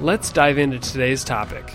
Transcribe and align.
Let's 0.00 0.30
dive 0.30 0.58
into 0.58 0.78
today's 0.78 1.24
topic. 1.24 1.74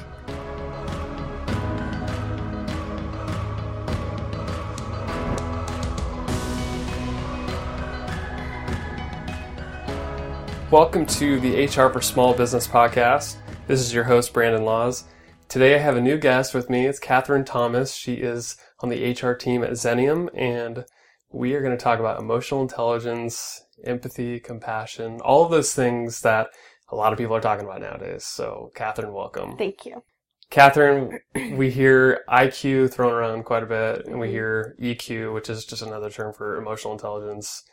Welcome 10.72 11.06
to 11.08 11.42
the 11.42 11.66
HR 11.66 11.90
for 11.90 12.00
Small 12.02 12.34
Business 12.34 12.66
podcast. 12.66 13.36
This 13.68 13.82
is 13.82 13.94
your 13.94 14.06
host, 14.06 14.32
Brandon 14.32 14.64
Laws. 14.64 15.04
Today 15.50 15.76
I 15.76 15.80
have 15.80 15.98
a 15.98 16.02
new 16.02 16.18
guest 16.18 16.54
with 16.54 16.70
me. 16.70 16.86
It's 16.86 17.00
Catherine 17.00 17.44
Thomas. 17.44 17.94
She 17.94 18.14
is 18.14 18.56
on 18.80 18.88
the 18.88 19.12
HR 19.12 19.34
team 19.34 19.66
at 19.66 19.72
Xenium, 19.72 20.30
and 20.34 20.86
we 21.30 21.56
are 21.56 21.62
going 21.62 21.78
to 21.78 21.84
talk 21.84 22.00
about 22.00 22.22
emotional 22.22 22.62
intelligence, 22.62 23.66
empathy, 23.84 24.40
compassion, 24.40 25.20
all 25.20 25.44
of 25.44 25.52
those 25.52 25.74
things 25.74 26.22
that 26.22 26.48
a 26.94 26.96
lot 26.96 27.14
of 27.14 27.20
people 27.20 27.36
are 27.36 27.42
talking 27.42 27.66
about 27.66 27.82
nowadays. 27.82 28.26
So, 28.26 28.72
Catherine, 28.76 29.14
welcome. 29.14 29.60
Thank 29.60 29.86
you. 29.86 30.04
Catherine, 30.52 31.20
we 31.50 31.72
hear 31.72 32.24
IQ 32.30 32.92
thrown 32.94 33.14
around 33.14 33.46
quite 33.46 33.64
a 33.64 33.68
bit, 33.68 34.08
and 34.08 34.20
we 34.20 34.30
Mm-hmm. 34.30 34.32
hear 34.32 34.76
EQ, 34.82 35.34
which 35.34 35.50
is 35.50 35.66
just 35.66 35.82
another 35.84 36.10
term 36.12 36.34
for 36.34 36.58
emotional 36.58 36.94
intelligence. 36.94 37.64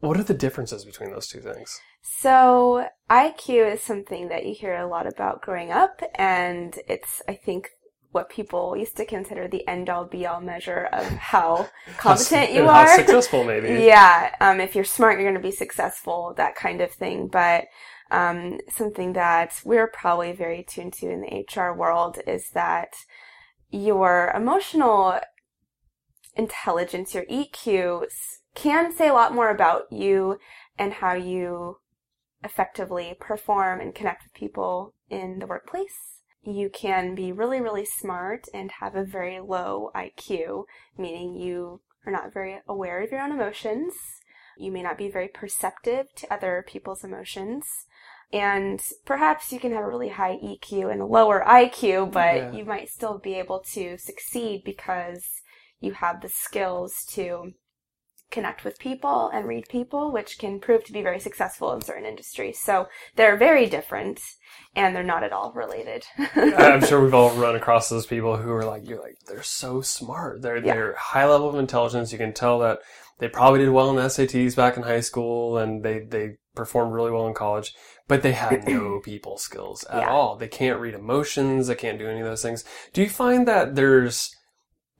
What 0.00 0.18
are 0.18 0.24
the 0.24 0.34
differences 0.34 0.84
between 0.84 1.10
those 1.12 1.28
two 1.28 1.40
things? 1.40 1.82
So, 2.02 2.88
IQ 3.10 3.72
is 3.74 3.82
something 3.82 4.28
that 4.28 4.46
you 4.46 4.54
hear 4.54 4.76
a 4.76 4.86
lot 4.86 5.06
about 5.06 5.42
growing 5.42 5.70
up, 5.72 6.02
and 6.14 6.78
it's, 6.88 7.22
I 7.28 7.34
think, 7.34 7.70
what 8.12 8.28
people 8.30 8.76
used 8.76 8.96
to 8.98 9.06
consider 9.06 9.48
the 9.48 9.66
end 9.68 9.90
all 9.90 10.04
be 10.04 10.26
all 10.26 10.40
measure 10.40 10.88
of 10.92 11.16
how 11.18 11.68
competent 11.96 12.52
you 12.52 12.62
are. 12.68 12.72
How 12.72 12.86
successful, 12.86 13.44
maybe. 13.44 13.86
Yeah, 13.88 14.34
um, 14.40 14.60
if 14.60 14.74
you're 14.74 14.84
smart, 14.84 15.18
you're 15.18 15.30
going 15.30 15.42
to 15.42 15.48
be 15.48 15.54
successful, 15.56 16.34
that 16.36 16.54
kind 16.56 16.80
of 16.80 16.92
thing. 16.92 17.28
But 17.28 17.64
um, 18.14 18.60
something 18.70 19.12
that 19.14 19.60
we're 19.64 19.88
probably 19.88 20.32
very 20.32 20.62
tuned 20.62 20.92
to 20.94 21.10
in 21.10 21.22
the 21.22 21.44
HR 21.52 21.76
world 21.76 22.18
is 22.26 22.50
that 22.50 22.94
your 23.70 24.32
emotional 24.34 25.18
intelligence, 26.36 27.12
your 27.12 27.24
EQ, 27.24 28.04
can 28.54 28.94
say 28.94 29.08
a 29.08 29.12
lot 29.12 29.34
more 29.34 29.50
about 29.50 29.90
you 29.90 30.38
and 30.78 30.92
how 30.92 31.14
you 31.14 31.78
effectively 32.44 33.16
perform 33.18 33.80
and 33.80 33.94
connect 33.94 34.22
with 34.22 34.32
people 34.32 34.94
in 35.10 35.40
the 35.40 35.46
workplace. 35.46 36.20
You 36.42 36.70
can 36.70 37.16
be 37.16 37.32
really, 37.32 37.60
really 37.60 37.86
smart 37.86 38.46
and 38.54 38.70
have 38.80 38.94
a 38.94 39.04
very 39.04 39.40
low 39.40 39.90
IQ, 39.96 40.64
meaning 40.96 41.34
you 41.34 41.80
are 42.06 42.12
not 42.12 42.32
very 42.32 42.60
aware 42.68 43.02
of 43.02 43.10
your 43.10 43.22
own 43.22 43.32
emotions. 43.32 43.94
You 44.56 44.70
may 44.70 44.82
not 44.82 44.98
be 44.98 45.10
very 45.10 45.28
perceptive 45.28 46.14
to 46.14 46.32
other 46.32 46.64
people's 46.68 47.02
emotions. 47.02 47.64
And 48.34 48.82
perhaps 49.04 49.52
you 49.52 49.60
can 49.60 49.72
have 49.72 49.84
a 49.84 49.88
really 49.88 50.08
high 50.08 50.38
EQ 50.42 50.90
and 50.90 51.00
a 51.00 51.06
lower 51.06 51.44
IQ, 51.46 52.10
but 52.10 52.34
Yeah. 52.36 52.50
you 52.52 52.64
might 52.64 52.88
still 52.88 53.18
be 53.18 53.34
able 53.34 53.60
to 53.74 53.96
succeed 53.96 54.62
because 54.64 55.24
you 55.78 55.92
have 55.92 56.20
the 56.20 56.28
skills 56.28 56.92
to 57.12 57.52
connect 58.32 58.64
with 58.64 58.80
people 58.80 59.30
and 59.32 59.46
read 59.46 59.68
people, 59.68 60.10
which 60.10 60.36
can 60.38 60.58
prove 60.58 60.82
to 60.82 60.92
be 60.92 61.00
very 61.00 61.20
successful 61.20 61.72
in 61.72 61.80
certain 61.80 62.04
industries. 62.04 62.58
So 62.60 62.88
they're 63.14 63.36
very 63.36 63.66
different 63.66 64.20
and 64.74 64.96
they're 64.96 65.04
not 65.04 65.22
at 65.22 65.32
all 65.32 65.52
related. 65.52 66.04
I'm 66.18 66.80
sure 66.84 67.00
we've 67.04 67.14
all 67.14 67.30
run 67.36 67.54
across 67.54 67.88
those 67.88 68.06
people 68.06 68.36
who 68.36 68.50
are 68.50 68.64
like, 68.64 68.88
you're 68.88 69.00
like, 69.00 69.18
they're 69.28 69.44
so 69.44 69.80
smart. 69.80 70.42
They're 70.42 70.56
Yeah. 70.56 70.74
they're 70.74 70.94
high 70.96 71.26
level 71.26 71.48
of 71.50 71.54
intelligence. 71.54 72.10
You 72.10 72.18
can 72.18 72.32
tell 72.32 72.58
that 72.60 72.80
they 73.20 73.28
probably 73.28 73.60
did 73.60 73.70
well 73.70 73.90
in 73.90 73.96
the 73.96 74.02
SATs 74.02 74.56
back 74.56 74.76
in 74.76 74.82
high 74.82 75.00
school, 75.00 75.56
and 75.58 75.84
they 75.84 76.00
they 76.00 76.38
performed 76.54 76.92
really 76.92 77.10
well 77.10 77.26
in 77.26 77.34
college. 77.34 77.74
But 78.08 78.22
they 78.22 78.32
have 78.32 78.66
no 78.66 79.00
people 79.04 79.38
skills 79.38 79.84
at 79.84 80.02
Yeah. 80.02 80.10
all. 80.10 80.36
They 80.36 80.48
can't 80.48 80.80
read 80.80 80.94
emotions. 80.94 81.66
They 81.66 81.74
can't 81.74 81.98
do 81.98 82.06
any 82.08 82.20
of 82.20 82.26
those 82.26 82.42
things. 82.42 82.64
Do 82.92 83.02
you 83.02 83.08
find 83.08 83.46
that 83.48 83.74
there's 83.74 84.30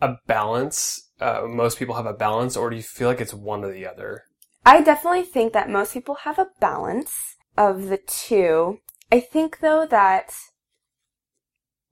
a 0.00 0.16
balance? 0.26 1.10
Uh, 1.20 1.42
most 1.46 1.78
people 1.78 1.94
have 1.94 2.06
a 2.06 2.12
balance, 2.12 2.56
or 2.56 2.70
do 2.70 2.76
you 2.76 2.82
feel 2.82 3.08
like 3.08 3.20
it's 3.20 3.34
one 3.34 3.64
or 3.64 3.72
the 3.72 3.86
other? 3.86 4.24
I 4.66 4.80
definitely 4.80 5.22
think 5.24 5.52
that 5.52 5.70
most 5.70 5.92
people 5.92 6.16
have 6.16 6.38
a 6.38 6.48
balance 6.60 7.36
of 7.56 7.86
the 7.88 7.98
two. 7.98 8.78
I 9.12 9.20
think 9.20 9.60
though 9.60 9.86
that 9.86 10.32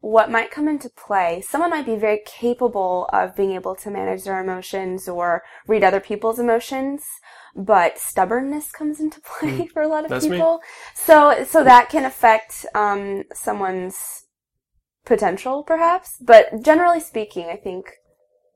what 0.03 0.31
might 0.31 0.51
come 0.51 0.67
into 0.69 0.91
play, 0.91 1.41
someone 1.41 1.71
might 1.71 1.87
be 1.87 1.95
very 1.95 2.21
capable 2.27 3.09
of 3.13 3.37
being 3.37 3.53
able 3.53 3.77
to 3.77 3.89
manage 3.91 4.25
their 4.25 4.41
emotions 4.43 5.09
or 5.09 5.43
read 5.69 5.85
other 5.85 6.01
people's 6.01 6.41
emotions, 6.41 7.05
but 7.55 7.99
stubbornness 7.99 8.73
comes 8.73 8.99
into 8.99 9.21
play 9.39 9.67
for 9.69 9.81
a 9.81 9.89
lot 9.89 10.05
of 10.05 10.11
That's 10.11 10.27
me. 10.27 10.33
people. 10.37 10.61
So, 10.95 11.45
so 11.49 11.63
that 11.63 11.89
can 11.89 12.05
affect 12.05 12.67
um, 12.75 13.23
someone's 13.33 14.25
potential, 15.05 15.63
perhaps. 15.63 16.17
But 16.21 16.63
generally 16.63 17.01
speaking, 17.01 17.47
I 17.47 17.57
think 17.57 17.93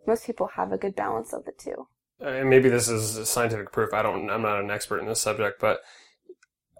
most 0.04 0.26
people 0.26 0.48
have 0.56 0.72
a 0.72 0.78
good 0.78 0.96
balance 0.96 1.32
of 1.32 1.44
the 1.44 1.52
two. 1.56 1.86
and 2.20 2.50
maybe 2.50 2.68
this 2.68 2.88
is 2.88 3.28
scientific 3.30 3.70
proof. 3.70 3.94
I 3.94 4.02
don't. 4.02 4.30
I'm 4.30 4.42
not 4.42 4.60
an 4.60 4.70
expert 4.72 4.98
in 4.98 5.06
this 5.06 5.20
subject, 5.20 5.60
but 5.60 5.78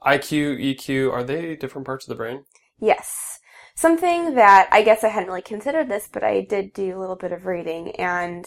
IQ, 0.04 0.58
EQ, 0.58 1.12
are 1.12 1.22
they 1.22 1.54
different 1.54 1.86
parts 1.86 2.04
of 2.04 2.08
the 2.08 2.14
brain? 2.16 2.44
Yes. 2.80 3.38
Something 3.86 4.34
that 4.34 4.68
I 4.72 4.82
guess 4.82 5.04
I 5.04 5.08
hadn't 5.10 5.28
really 5.28 5.42
considered 5.42 5.88
this, 5.88 6.08
but 6.12 6.24
I 6.24 6.40
did 6.40 6.72
do 6.72 6.96
a 6.96 6.98
little 6.98 7.14
bit 7.14 7.30
of 7.30 7.46
reading 7.46 7.92
and 7.92 8.44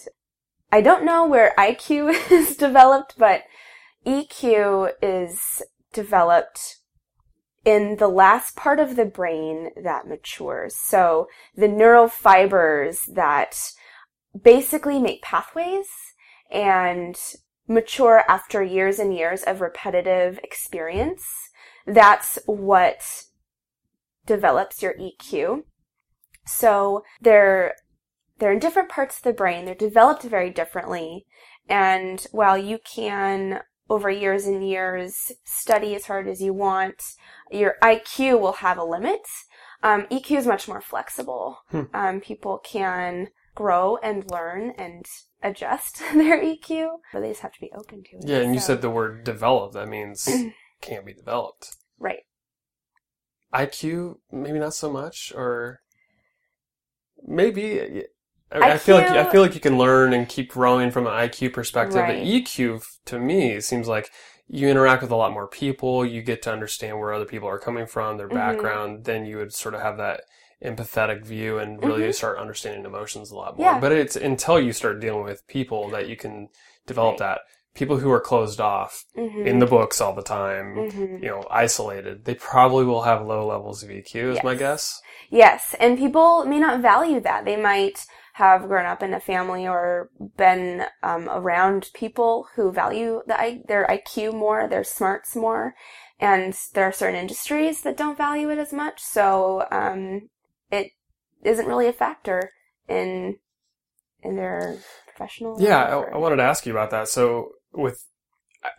I 0.70 0.82
don't 0.82 1.06
know 1.06 1.26
where 1.26 1.54
IQ 1.58 2.14
is 2.32 2.58
developed, 2.58 3.14
but 3.18 3.44
EQ 4.06 4.92
is 5.02 5.64
developed 5.94 6.80
in 7.64 7.96
the 7.96 8.10
last 8.10 8.58
part 8.58 8.82
of 8.82 8.98
the 8.98 9.06
brain 9.06 9.70
that 9.82 10.10
matures. 10.10 10.76
So 10.76 11.30
the 11.56 11.70
neural 11.70 12.10
fibers 12.10 13.04
that 13.14 13.58
basically 14.44 15.00
make 15.00 15.22
pathways 15.22 15.88
and 16.52 17.18
mature 17.66 18.26
after 18.28 18.62
years 18.62 19.00
and 19.00 19.16
years 19.16 19.44
of 19.44 19.62
repetitive 19.62 20.38
experience. 20.44 21.24
That's 21.88 22.40
what 22.46 23.29
develops 24.26 24.82
your 24.82 24.96
EQ. 24.96 25.64
So 26.46 27.04
they're 27.22 27.76
they're 28.40 28.54
in 28.54 28.60
different 28.60 28.90
parts 28.90 29.18
of 29.18 29.24
the 29.24 29.34
brain. 29.34 29.66
They're 29.66 29.76
developed 29.76 30.24
very 30.24 30.50
differently. 30.50 31.26
And 31.68 32.26
while 32.32 32.58
you 32.58 32.80
can 32.80 33.62
over 33.90 34.10
years 34.10 34.46
and 34.46 34.68
years 34.68 35.32
study 35.44 35.96
as 35.96 36.06
hard 36.06 36.28
as 36.28 36.42
you 36.42 36.54
want, 36.54 37.02
your 37.52 37.76
IQ 37.84 38.40
will 38.40 38.54
have 38.54 38.78
a 38.78 38.84
limit. 38.84 39.22
Um, 39.82 40.06
EQ 40.12 40.38
is 40.38 40.48
much 40.48 40.68
more 40.68 40.82
flexible. 40.82 41.60
Hmm. 41.70 41.84
Um, 41.94 42.22
people 42.22 42.60
can 42.60 43.30
grow 43.56 43.98
and 43.98 44.30
learn 44.30 44.72
and 44.78 45.06
adjust 45.42 46.00
their 46.14 46.42
EQ, 46.42 46.98
but 47.12 47.22
they 47.22 47.30
just 47.30 47.42
have 47.42 47.54
to 47.54 47.62
be 47.62 47.72
open 47.76 48.04
to 48.04 48.18
it. 48.18 48.28
Yeah, 48.28 48.38
and 48.38 48.54
you 48.54 48.60
said 48.60 48.82
the 48.82 48.90
word 48.90 49.24
develop. 49.24 49.74
That 49.74 49.88
means 49.88 50.28
can't 50.82 51.06
be 51.06 51.14
developed. 51.14 51.76
right. 51.98 52.20
IQ, 53.54 54.18
maybe 54.32 54.60
not 54.60 54.74
so 54.74 54.92
much, 54.92 55.34
or 55.36 55.82
maybe. 57.26 58.06
I, 58.52 58.60
mean, 58.60 58.70
I 58.70 58.78
feel 58.78 58.96
like 58.96 59.10
I 59.10 59.30
feel 59.30 59.42
like 59.42 59.54
you 59.54 59.62
can 59.62 59.78
learn 59.78 60.14
and 60.14 60.28
keep 60.28 60.50
growing 60.52 60.92
from 60.92 61.06
an 61.06 61.14
IQ 61.14 61.54
perspective. 61.54 61.98
Right. 62.02 62.20
But 62.20 62.26
EQ, 62.28 62.84
to 63.06 63.20
me, 63.20 63.60
seems 63.62 63.88
like 63.88 64.12
you 64.48 64.68
interact 64.68 65.04
with 65.04 65.12
a 65.12 65.16
lot 65.16 65.32
more 65.34 65.48
people. 65.48 66.04
You 66.04 66.24
get 66.24 66.42
to 66.44 66.52
understand 66.52 67.00
where 67.00 67.14
other 67.14 67.26
people 67.26 67.48
are 67.48 67.60
coming 67.60 67.86
from, 67.86 68.18
their 68.18 68.28
Mhm. 68.28 68.34
background. 68.34 69.06
Then 69.06 69.26
you 69.26 69.38
would 69.38 69.54
sort 69.54 69.76
of 69.76 69.82
have 69.82 69.98
that 69.98 70.22
empathetic 70.64 71.24
view 71.24 71.60
and 71.60 71.82
really 71.84 72.02
Mhm. 72.02 72.14
start 72.16 72.40
understanding 72.40 72.86
emotions 72.86 73.32
a 73.32 73.36
lot 73.36 73.58
more. 73.58 73.66
Yeah. 73.68 73.80
But 73.80 73.92
it's 73.92 74.16
until 74.16 74.60
you 74.60 74.74
start 74.74 75.00
dealing 75.00 75.24
with 75.24 75.46
people 75.48 75.90
that 75.90 76.08
you 76.08 76.18
can 76.18 76.50
develop 76.88 77.20
Right. 77.20 77.28
that. 77.28 77.42
People 77.80 77.98
who 77.98 78.12
are 78.12 78.20
closed 78.20 78.60
off 78.60 79.06
Mhm. 79.16 79.46
in 79.46 79.60
the 79.60 79.66
books 79.66 80.02
all 80.02 80.14
the 80.14 80.22
time, 80.22 80.76
Mhm. 80.76 81.24
you 81.24 81.30
know, 81.30 81.46
isolated, 81.50 82.26
they 82.26 82.36
probably 82.36 82.84
will 82.84 83.04
have 83.04 83.26
low 83.26 83.48
levels 83.48 83.84
of 83.84 83.90
EQ, 83.90 84.32
is 84.32 84.44
my 84.44 84.54
guess. 84.54 85.02
Yes, 85.30 85.76
and 85.80 85.98
people 85.98 86.44
may 86.44 86.60
not 86.60 86.82
value 86.82 87.22
that. 87.22 87.46
They 87.46 87.56
might 87.56 88.06
have 88.34 88.68
grown 88.68 88.86
up 88.86 89.02
in 89.02 89.14
a 89.14 89.20
family 89.20 89.66
or 89.66 90.10
been 90.36 90.88
um, 91.04 91.30
around 91.30 91.90
people 91.94 92.48
who 92.56 92.70
value 92.72 93.22
the, 93.28 93.64
their 93.66 93.86
IQ 93.88 94.34
more, 94.34 94.68
their 94.68 94.84
smarts 94.84 95.34
more, 95.34 95.74
and 96.20 96.54
there 96.74 96.86
are 96.86 96.92
certain 96.92 97.20
industries 97.20 97.82
that 97.84 97.96
don't 97.96 98.18
value 98.18 98.50
it 98.50 98.58
as 98.58 98.74
much. 98.74 99.00
So 99.02 99.66
um, 99.72 100.30
it 100.70 100.92
isn't 101.44 101.66
really 101.66 101.88
a 101.88 101.94
factor 101.94 102.52
in 102.90 103.38
in 104.22 104.36
their 104.36 104.78
professional. 105.08 105.62
Yeah, 105.62 105.84
I, 105.84 106.16
I, 106.16 106.18
wanted 106.18 106.38
to 106.38 106.44
ask 106.44 106.66
you 106.66 106.74
about 106.74 106.92
that. 106.92 107.08
So 107.08 107.54
with 107.74 108.06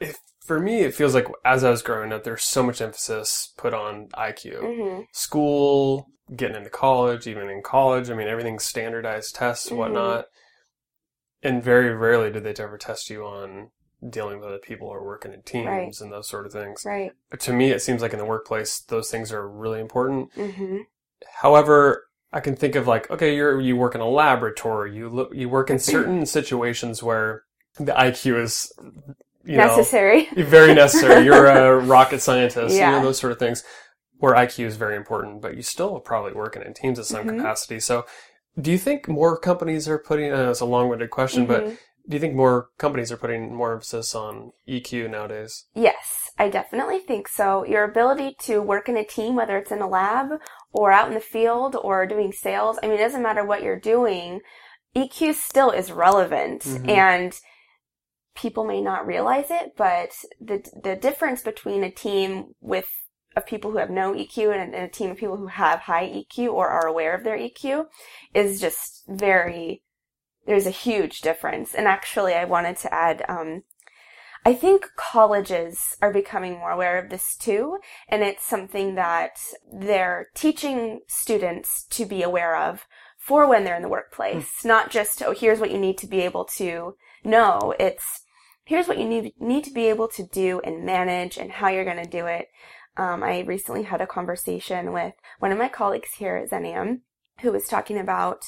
if, 0.01 0.19
for 0.45 0.59
me, 0.59 0.81
it 0.81 0.95
feels 0.95 1.15
like 1.15 1.27
as 1.45 1.65
I 1.65 1.71
was 1.71 1.83
growing 1.83 2.13
up, 2.13 2.25
there's 2.25 2.43
so 2.45 2.63
much 2.63 2.81
emphasis 2.81 3.53
put 3.57 3.73
on 3.73 4.09
IQ, 4.09 4.61
mm-hmm. 4.61 5.03
school, 5.13 6.09
getting 6.35 6.57
into 6.57 6.71
college, 6.71 7.27
even 7.27 7.49
in 7.49 7.63
college. 7.63 8.11
I 8.11 8.15
mean, 8.15 8.29
everything's 8.29 8.65
standardized 8.65 9.35
tests 9.35 9.67
Mm-hmm. 9.69 9.77
whatnot. 9.77 10.27
And 11.43 11.63
very 11.63 11.95
rarely 11.95 12.31
did 12.31 12.45
they 12.45 12.63
ever 12.63 12.77
test 12.77 13.09
you 13.09 13.25
on 13.25 13.71
dealing 14.09 14.39
with 14.41 14.49
other 14.49 14.59
people 14.59 14.89
or 14.89 15.05
working 15.05 15.33
in 15.33 15.43
teams 15.43 15.67
Right. 15.67 16.01
and 16.01 16.13
those 16.13 16.29
sort 16.29 16.47
of 16.47 16.53
things. 16.53 16.85
Right. 16.85 17.13
To 17.39 17.53
me, 17.53 17.71
it 17.71 17.81
seems 17.83 18.03
like 18.03 18.13
in 18.13 18.19
the 18.19 18.25
workplace, 18.25 18.81
those 18.81 19.11
things 19.11 19.33
are 19.33 19.49
really 19.49 19.81
important. 19.81 20.33
hmm 20.35 20.79
However, 21.41 22.07
I 22.33 22.41
can 22.41 22.57
think 22.57 22.77
of 22.77 22.87
like, 22.87 23.11
okay, 23.11 23.35
you're 23.35 23.61
you 23.61 23.77
work 23.77 23.95
in 23.95 24.01
a 24.01 24.09
laboratory, 24.09 24.95
you 24.97 25.09
look, 25.09 25.35
you 25.35 25.49
work 25.49 25.69
in 25.71 25.79
certain 25.79 26.25
situations 26.27 27.03
where 27.03 27.45
the 27.79 27.93
IQ 27.93 28.41
is, 28.43 28.73
you 29.45 29.57
Necessary. 29.57 30.29
know, 30.37 30.45
very 30.45 30.75
necessary. 30.75 31.25
You're 31.25 31.47
a 31.47 31.79
rocket 31.97 32.21
scientist, 32.21 32.75
you 32.75 32.81
Yeah. 32.81 32.93
know, 32.93 33.03
those 33.03 33.19
sort 33.19 33.33
of 33.33 33.39
things, 33.39 33.65
where 34.19 34.35
IQ 34.35 34.67
is 34.67 34.77
very 34.77 34.97
important. 34.97 35.41
But 35.41 35.57
you 35.57 35.63
still 35.63 35.97
are 35.97 36.01
probably 36.01 36.33
working 36.33 36.63
in 36.63 36.75
teams 36.75 36.99
in 36.99 37.05
some 37.05 37.25
Mhm. 37.27 37.39
capacity. 37.39 37.81
So, 37.81 38.05
do 38.61 38.71
you 38.71 38.79
think 38.79 39.09
more 39.09 39.39
companies 39.39 39.89
are 39.89 39.99
putting? 39.99 40.31
Know 40.31 40.51
it's 40.51 40.61
a 40.61 40.65
long-winded 40.67 41.11
question, 41.11 41.47
but 41.47 41.65
Mhm. 41.65 41.79
do 42.09 42.17
you 42.17 42.21
think 42.21 42.35
more 42.35 42.69
companies 42.79 43.11
are 43.13 43.17
putting 43.17 43.55
more 43.55 43.73
emphasis 43.73 44.15
on 44.15 44.53
EQ 44.69 45.09
nowadays? 45.09 45.65
Yes, 45.75 46.31
I 46.39 46.49
definitely 46.49 46.99
think 46.99 47.29
so. 47.29 47.65
Your 47.65 47.85
ability 47.85 48.37
to 48.41 48.61
work 48.61 48.89
in 48.89 48.97
a 48.97 49.05
team, 49.05 49.37
whether 49.37 49.57
it's 49.57 49.71
in 49.71 49.81
a 49.81 49.89
lab 49.89 50.33
or 50.73 50.91
out 50.93 51.09
in 51.09 51.15
the 51.15 51.21
field 51.21 51.77
or 51.77 52.05
doing 52.07 52.33
sales, 52.33 52.79
I 52.83 52.87
mean, 52.89 52.97
it 52.99 53.03
doesn't 53.03 53.23
matter 53.23 53.45
what 53.45 53.63
you're 53.63 53.79
doing, 53.79 54.41
EQ 54.95 55.33
still 55.35 55.71
is 55.71 55.93
relevant. 55.93 56.63
Mhm. 56.63 56.89
And 56.89 57.41
people 58.35 58.65
may 58.65 58.81
not 58.81 59.07
realize 59.07 59.51
it, 59.51 59.75
but 59.77 60.11
the, 60.41 60.63
the 60.83 60.97
difference 60.97 61.43
between 61.43 61.85
a 61.85 61.91
team 61.91 62.55
with 62.61 62.87
of 63.37 63.47
people 63.47 63.71
who 63.71 63.79
have 63.79 63.91
no 63.91 64.13
EQ 64.13 64.53
and, 64.53 64.75
and 64.75 64.85
a 64.85 64.89
team 64.89 65.11
of 65.11 65.17
people 65.17 65.37
who 65.37 65.47
have 65.47 65.81
high 65.81 66.07
EQ 66.07 66.53
or 66.53 66.69
are 66.69 66.87
aware 66.87 67.15
of 67.15 67.25
their 67.25 67.39
EQ 67.39 67.87
is 68.35 68.61
just 68.61 69.05
very, 69.09 69.83
there's 70.47 70.67
a 70.67 70.71
huge 70.71 71.21
difference. 71.21 71.75
And 71.75 71.87
actually, 71.87 72.35
I 72.35 72.45
wanted 72.45 72.77
to 72.79 72.93
add, 72.93 73.25
um, 73.29 73.63
I 74.45 74.55
think 74.55 74.91
colleges 74.97 75.97
are 76.01 76.13
becoming 76.13 76.55
more 76.55 76.71
aware 76.71 76.99
of 76.99 77.11
this 77.11 77.37
too, 77.37 77.79
and 78.09 78.23
it's 78.23 78.45
something 78.45 78.95
that 78.95 79.39
they're 79.73 80.29
teaching 80.35 81.01
students 81.07 81.85
to 81.91 82.07
be 82.07 82.23
aware 82.23 82.57
of 82.57 82.87
for 83.19 83.47
when 83.47 83.65
they're 83.65 83.77
in 83.77 83.83
the 83.83 83.89
workplace. 83.89 84.65
Not 84.65 84.91
just, 84.91 85.23
oh, 85.23 85.33
here's 85.33 85.61
what 85.61 85.71
you 85.71 85.79
need 85.79 85.99
to 85.99 86.07
be 86.07 86.23
able 86.23 86.47
to 86.57 86.97
know. 87.25 87.75
It's, 87.79 88.25
here's 88.65 88.89
what 88.89 88.99
you 88.99 89.07
need, 89.07 89.33
need 89.41 89.65
to 89.65 89.73
be 89.73 89.87
able 89.87 90.09
to 90.09 90.23
do 90.23 90.61
and 90.65 90.85
manage 90.85 91.37
and 91.39 91.51
how 91.51 91.69
you're 91.69 91.85
going 91.85 92.03
to 92.03 92.11
do 92.11 92.27
it. 92.27 92.49
Um, 92.97 93.23
I 93.23 93.41
recently 93.41 93.85
had 93.85 94.01
a 94.01 94.07
conversation 94.07 94.93
with 94.93 95.15
one 95.39 95.53
of 95.53 95.59
my 95.59 95.69
colleagues 95.69 96.15
here 96.19 96.37
at 96.37 96.51
Xenium 96.51 97.01
who 97.41 97.53
was 97.53 97.67
talking 97.67 97.99
about 97.99 98.45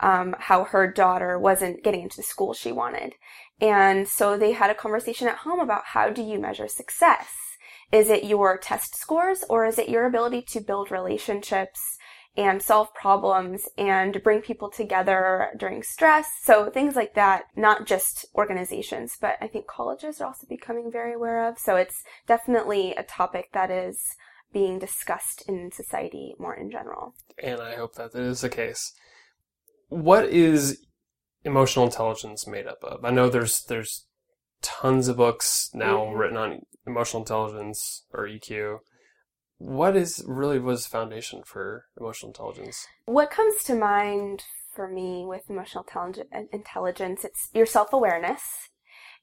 um, 0.00 0.34
how 0.38 0.64
her 0.64 0.90
daughter 0.90 1.38
wasn't 1.38 1.82
getting 1.82 2.02
into 2.02 2.16
the 2.16 2.22
school 2.22 2.52
she 2.52 2.72
wanted. 2.72 3.14
And 3.60 4.06
so 4.06 4.36
they 4.36 4.52
had 4.52 4.70
a 4.70 4.74
conversation 4.74 5.28
at 5.28 5.38
home 5.38 5.60
about 5.60 5.84
how 5.86 6.10
do 6.10 6.22
you 6.22 6.38
measure 6.38 6.68
success? 6.68 7.28
Is 7.92 8.10
it 8.10 8.24
your 8.24 8.58
test 8.58 8.96
scores 8.96 9.44
or 9.48 9.64
is 9.64 9.78
it 9.78 9.88
your 9.88 10.06
ability 10.06 10.42
to 10.48 10.60
build 10.60 10.90
relationships 10.90 11.80
and 12.36 12.60
solve 12.60 12.92
problems 12.94 13.68
and 13.78 14.22
bring 14.22 14.40
people 14.40 14.68
together 14.68 15.50
during 15.56 15.82
stress? 15.82 16.26
So 16.42 16.68
things 16.70 16.96
like 16.96 17.14
that, 17.14 17.44
not 17.56 17.86
just 17.86 18.26
organizations, 18.34 19.16
but 19.20 19.36
I 19.40 19.46
think 19.46 19.66
colleges 19.66 20.20
are 20.20 20.26
also 20.26 20.46
becoming 20.48 20.90
very 20.90 21.14
aware 21.14 21.48
of. 21.48 21.58
So 21.58 21.76
it's 21.76 22.02
definitely 22.26 22.92
a 22.96 23.02
topic 23.04 23.50
that 23.52 23.70
is 23.70 23.98
being 24.52 24.78
discussed 24.78 25.42
in 25.48 25.70
society 25.72 26.34
more 26.38 26.54
in 26.54 26.70
general. 26.70 27.14
and 27.42 27.60
I 27.60 27.74
hope 27.74 27.94
that 27.96 28.12
that 28.12 28.22
is 28.22 28.40
the 28.42 28.48
case. 28.48 28.92
What 29.88 30.26
is 30.26 30.84
emotional 31.44 31.84
intelligence 31.86 32.46
made 32.46 32.66
up 32.66 32.78
of? 32.84 33.04
I 33.04 33.10
know 33.10 33.28
there's 33.28 33.64
there's 33.64 34.06
tons 34.62 35.08
of 35.08 35.16
books 35.16 35.70
now 35.74 36.04
Mhm. 36.04 36.18
written 36.18 36.36
on 36.36 36.60
emotional 36.86 37.22
intelligence 37.22 38.06
or 38.12 38.26
EQ. 38.28 38.78
What 39.64 39.96
is 39.96 40.22
really 40.26 40.58
was 40.58 40.84
the 40.84 40.90
foundation 40.90 41.42
for 41.42 41.86
emotional 41.98 42.28
intelligence? 42.28 42.86
What 43.06 43.30
comes 43.30 43.64
to 43.64 43.74
mind 43.74 44.44
for 44.74 44.86
me 44.86 45.24
with 45.26 45.48
emotional 45.48 45.84
intellig- 45.84 46.52
intelligence, 46.52 47.24
it's 47.24 47.48
your 47.54 47.64
self-awareness 47.64 48.42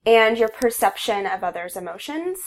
and 0.04 0.40
your 0.40 0.50
perception 0.50 1.28
of 1.28 1.44
others' 1.44 1.78
emotions 1.78 2.40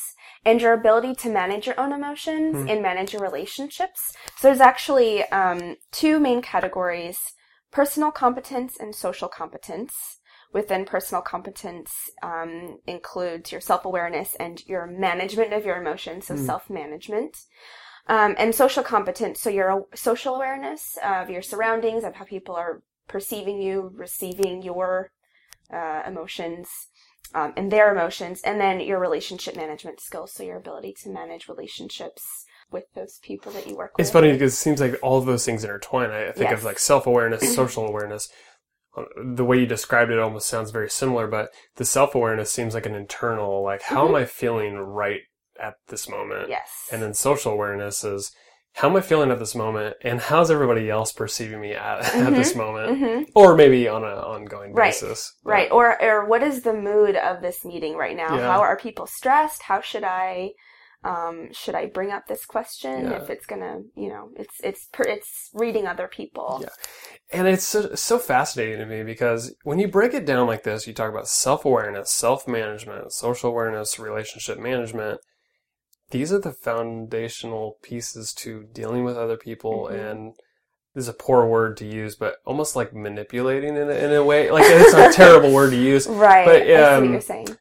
and 0.44 0.60
your 0.60 0.72
ability 0.72 1.14
to 1.14 1.28
manage 1.30 1.68
your 1.68 1.78
own 1.78 1.92
emotions 1.92 2.56
Hmm. 2.56 2.68
and 2.68 2.82
manage 2.82 3.12
your 3.12 3.22
relationships. 3.22 4.12
So 4.38 4.48
there's 4.48 4.60
actually 4.60 5.22
um, 5.30 5.76
two 5.92 6.18
main 6.18 6.42
categories, 6.42 7.20
personal 7.70 8.10
competence 8.10 8.76
and 8.76 8.92
social 8.92 9.28
competence. 9.28 10.18
Within 10.52 10.84
personal 10.84 11.22
competence 11.22 11.92
um, 12.24 12.78
includes 12.88 13.52
your 13.52 13.60
self-awareness 13.60 14.34
and 14.40 14.64
your 14.66 14.86
management 14.86 15.52
of 15.52 15.64
your 15.64 15.76
emotions, 15.76 16.26
so 16.26 16.34
Hmm. 16.34 16.44
self-management. 16.44 17.36
Um, 18.06 18.34
and 18.38 18.54
social 18.54 18.82
competence, 18.82 19.40
so 19.40 19.48
your 19.48 19.86
social 19.94 20.34
awareness 20.34 20.98
of 21.02 21.30
your 21.30 21.40
surroundings, 21.40 22.04
of 22.04 22.14
how 22.14 22.24
people 22.24 22.54
are 22.54 22.82
perceiving 23.08 23.62
you, 23.62 23.92
receiving 23.94 24.62
your 24.62 25.10
uh, 25.72 26.02
emotions, 26.06 26.68
um, 27.34 27.54
and 27.56 27.72
their 27.72 27.90
emotions, 27.94 28.42
and 28.42 28.60
then 28.60 28.80
your 28.80 28.98
relationship 29.00 29.56
management 29.56 30.00
skills, 30.00 30.32
so 30.32 30.42
your 30.42 30.58
ability 30.58 30.94
to 31.02 31.08
manage 31.08 31.48
relationships 31.48 32.44
with 32.70 32.84
those 32.94 33.18
people 33.22 33.52
that 33.52 33.66
you 33.66 33.74
work 33.76 33.96
with. 33.96 34.04
It's 34.04 34.12
funny 34.12 34.32
because 34.32 34.52
it 34.52 34.56
seems 34.56 34.80
like 34.80 34.96
all 35.02 35.18
of 35.18 35.26
those 35.26 35.44
things 35.46 35.64
intertwine. 35.64 36.10
I 36.10 36.30
think 36.32 36.50
Yes. 36.50 36.58
of 36.58 36.64
like 36.64 36.78
self 36.78 37.06
awareness, 37.06 37.54
social 37.54 37.86
awareness. 37.86 38.28
Uh, 38.96 39.04
The 39.16 39.44
way 39.44 39.58
you 39.58 39.66
described 39.66 40.10
it 40.10 40.18
almost 40.18 40.46
sounds 40.48 40.70
very 40.70 40.90
similar, 40.90 41.26
but 41.26 41.50
the 41.76 41.84
self 41.84 42.14
awareness 42.14 42.50
seems 42.50 42.74
like 42.74 42.86
an 42.86 42.94
internal, 42.94 43.62
like, 43.62 43.82
how 43.82 44.06
am 44.06 44.14
I 44.14 44.24
feeling 44.26 44.76
right 44.76 45.22
at 45.60 45.74
this 45.88 46.08
moment? 46.08 46.42
Mm-hmm. 46.42 46.50
Yes. 46.50 46.88
And 46.92 47.02
then 47.02 47.14
social 47.14 47.52
awareness 47.52 48.04
is 48.04 48.32
how 48.74 48.90
am 48.90 48.96
I 48.96 49.02
feeling 49.02 49.30
at 49.30 49.38
this 49.38 49.54
moment, 49.54 49.94
and 50.02 50.20
how's 50.20 50.50
everybody 50.50 50.90
else 50.90 51.12
perceiving 51.12 51.60
me 51.60 51.74
at, 51.74 52.04
at 52.14 52.30
this 52.30 52.56
moment, 52.56 52.98
hmm 52.98 53.22
or 53.36 53.54
maybe 53.54 53.86
on 53.88 54.02
an 54.02 54.18
ongoing 54.18 54.72
Right. 54.74 54.88
basis. 54.88 55.32
Right. 55.44 55.70
Or, 55.70 56.00
or 56.02 56.26
what 56.26 56.42
is 56.42 56.62
the 56.62 56.74
mood 56.74 57.14
of 57.16 57.40
this 57.40 57.64
meeting 57.64 57.94
right 57.94 58.16
now? 58.16 58.36
Yeah. 58.36 58.50
How 58.52 58.60
are 58.60 58.76
people 58.76 59.06
stressed? 59.06 59.62
How 59.62 59.80
should 59.80 60.02
I, 60.02 60.50
um, 61.04 61.52
should 61.52 61.74
I 61.76 61.86
bring 61.86 62.10
up 62.10 62.26
this 62.26 62.44
question 62.46 63.04
Yeah. 63.04 63.22
if 63.22 63.30
it's 63.30 63.46
gonna, 63.46 63.82
you 63.94 64.08
know, 64.08 64.30
it's, 64.36 64.56
it's, 64.64 64.88
per, 64.92 65.04
it's 65.04 65.50
reading 65.54 65.86
other 65.86 66.08
people. 66.08 66.58
Yeah. 66.62 66.68
And 67.32 67.46
it's 67.46 67.64
so, 67.64 67.94
so 67.94 68.18
fascinating 68.18 68.78
to 68.78 68.86
me 68.86 69.04
because 69.04 69.54
when 69.62 69.78
you 69.78 69.86
break 69.86 70.14
it 70.14 70.26
down 70.26 70.46
like 70.48 70.64
this, 70.64 70.86
you 70.88 70.92
talk 70.94 71.10
about 71.10 71.28
self 71.28 71.64
awareness, 71.64 72.10
self 72.10 72.48
management, 72.48 73.12
social 73.12 73.50
awareness, 73.50 73.98
relationship 74.00 74.58
management. 74.58 75.20
These 76.10 76.32
are 76.32 76.38
the 76.38 76.52
foundational 76.52 77.78
pieces 77.82 78.32
to 78.34 78.64
dealing 78.72 79.04
with 79.04 79.16
other 79.16 79.36
people 79.36 79.88
Mhm. 79.90 80.10
and 80.10 80.34
this 80.94 81.02
is 81.04 81.08
a 81.08 81.12
poor 81.12 81.44
word 81.46 81.76
to 81.78 81.84
use, 81.86 82.14
but 82.14 82.36
almost 82.44 82.76
like 82.76 82.94
manipulating 82.94 83.76
in 83.76 83.90
a, 83.90 83.94
in 83.94 84.12
a 84.12 84.22
way. 84.24 84.50
Like 84.50 84.62
it's 84.66 84.94
a 84.94 85.12
terrible 85.16 85.52
word 85.52 85.70
to 85.70 85.76
use, 85.76 86.06
Right. 86.06 86.46
But, 86.46 86.70
um, 86.80 87.02
what 87.06 87.10
you're 87.10 87.20
saying. 87.20 87.56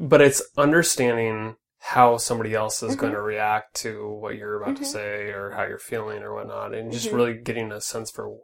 but 0.00 0.20
it's 0.20 0.40
understanding 0.56 1.56
how 1.80 2.16
somebody 2.16 2.54
else 2.54 2.82
is 2.84 2.94
Mhm. 2.94 2.98
going 2.98 3.12
to 3.14 3.20
react 3.22 3.74
to 3.82 4.08
what 4.08 4.36
you're 4.36 4.60
about 4.62 4.76
to 4.76 4.82
Mhm. 4.82 4.86
say 4.86 5.30
or 5.30 5.50
how 5.50 5.64
you're 5.64 5.78
feeling 5.78 6.22
or 6.22 6.34
whatnot, 6.34 6.74
and 6.74 6.92
just 6.92 7.08
Mhm. 7.08 7.14
really 7.14 7.34
getting 7.34 7.72
a 7.72 7.80
sense 7.80 8.10
for 8.10 8.38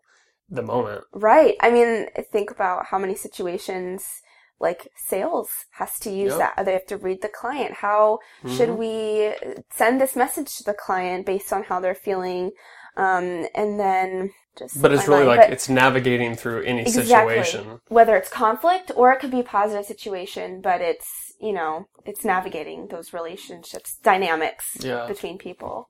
the 0.48 0.62
moment. 0.62 1.04
Right. 1.12 1.56
I 1.60 1.70
mean, 1.70 2.08
think 2.32 2.50
about 2.50 2.86
how 2.86 2.98
many 2.98 3.14
situations 3.14 4.21
like 4.62 4.88
sales 4.96 5.50
has 5.72 5.98
to 5.98 6.10
use 6.10 6.32
Yep. 6.32 6.38
that. 6.56 6.64
They 6.64 6.72
have 6.72 6.86
to 6.86 6.96
read 6.96 7.20
the 7.20 7.28
client. 7.28 7.74
How 7.74 8.20
should 8.46 8.70
Mhm. 8.70 8.78
we 8.84 9.34
send 9.70 10.00
this 10.00 10.14
message 10.16 10.56
to 10.56 10.64
the 10.64 10.74
client 10.86 11.26
based 11.26 11.52
on 11.52 11.64
how 11.64 11.80
they're 11.80 11.94
feeling? 12.08 12.52
Um, 12.96 13.46
and 13.54 13.80
then 13.80 14.30
just 14.56 14.80
But 14.82 14.92
it's 14.92 15.08
really 15.08 15.24
mind, 15.26 15.28
like 15.28 15.40
but 15.40 15.50
it's 15.52 15.68
navigating 15.68 16.36
through 16.36 16.62
any 16.62 16.82
Exactly. 16.82 17.42
situation. 17.42 17.80
whether 17.88 18.16
it's 18.16 18.28
conflict 18.30 18.92
or 18.94 19.12
it 19.12 19.18
could 19.20 19.30
be 19.30 19.40
a 19.40 19.44
positive 19.44 19.86
situation, 19.86 20.60
but 20.60 20.80
it's, 20.80 21.32
you 21.40 21.52
know, 21.52 21.86
it's 22.04 22.24
navigating 22.24 22.88
those 22.88 23.12
relationships, 23.12 23.96
dynamics 24.02 24.66
Yeah. 24.80 25.06
between 25.06 25.38
people. 25.38 25.88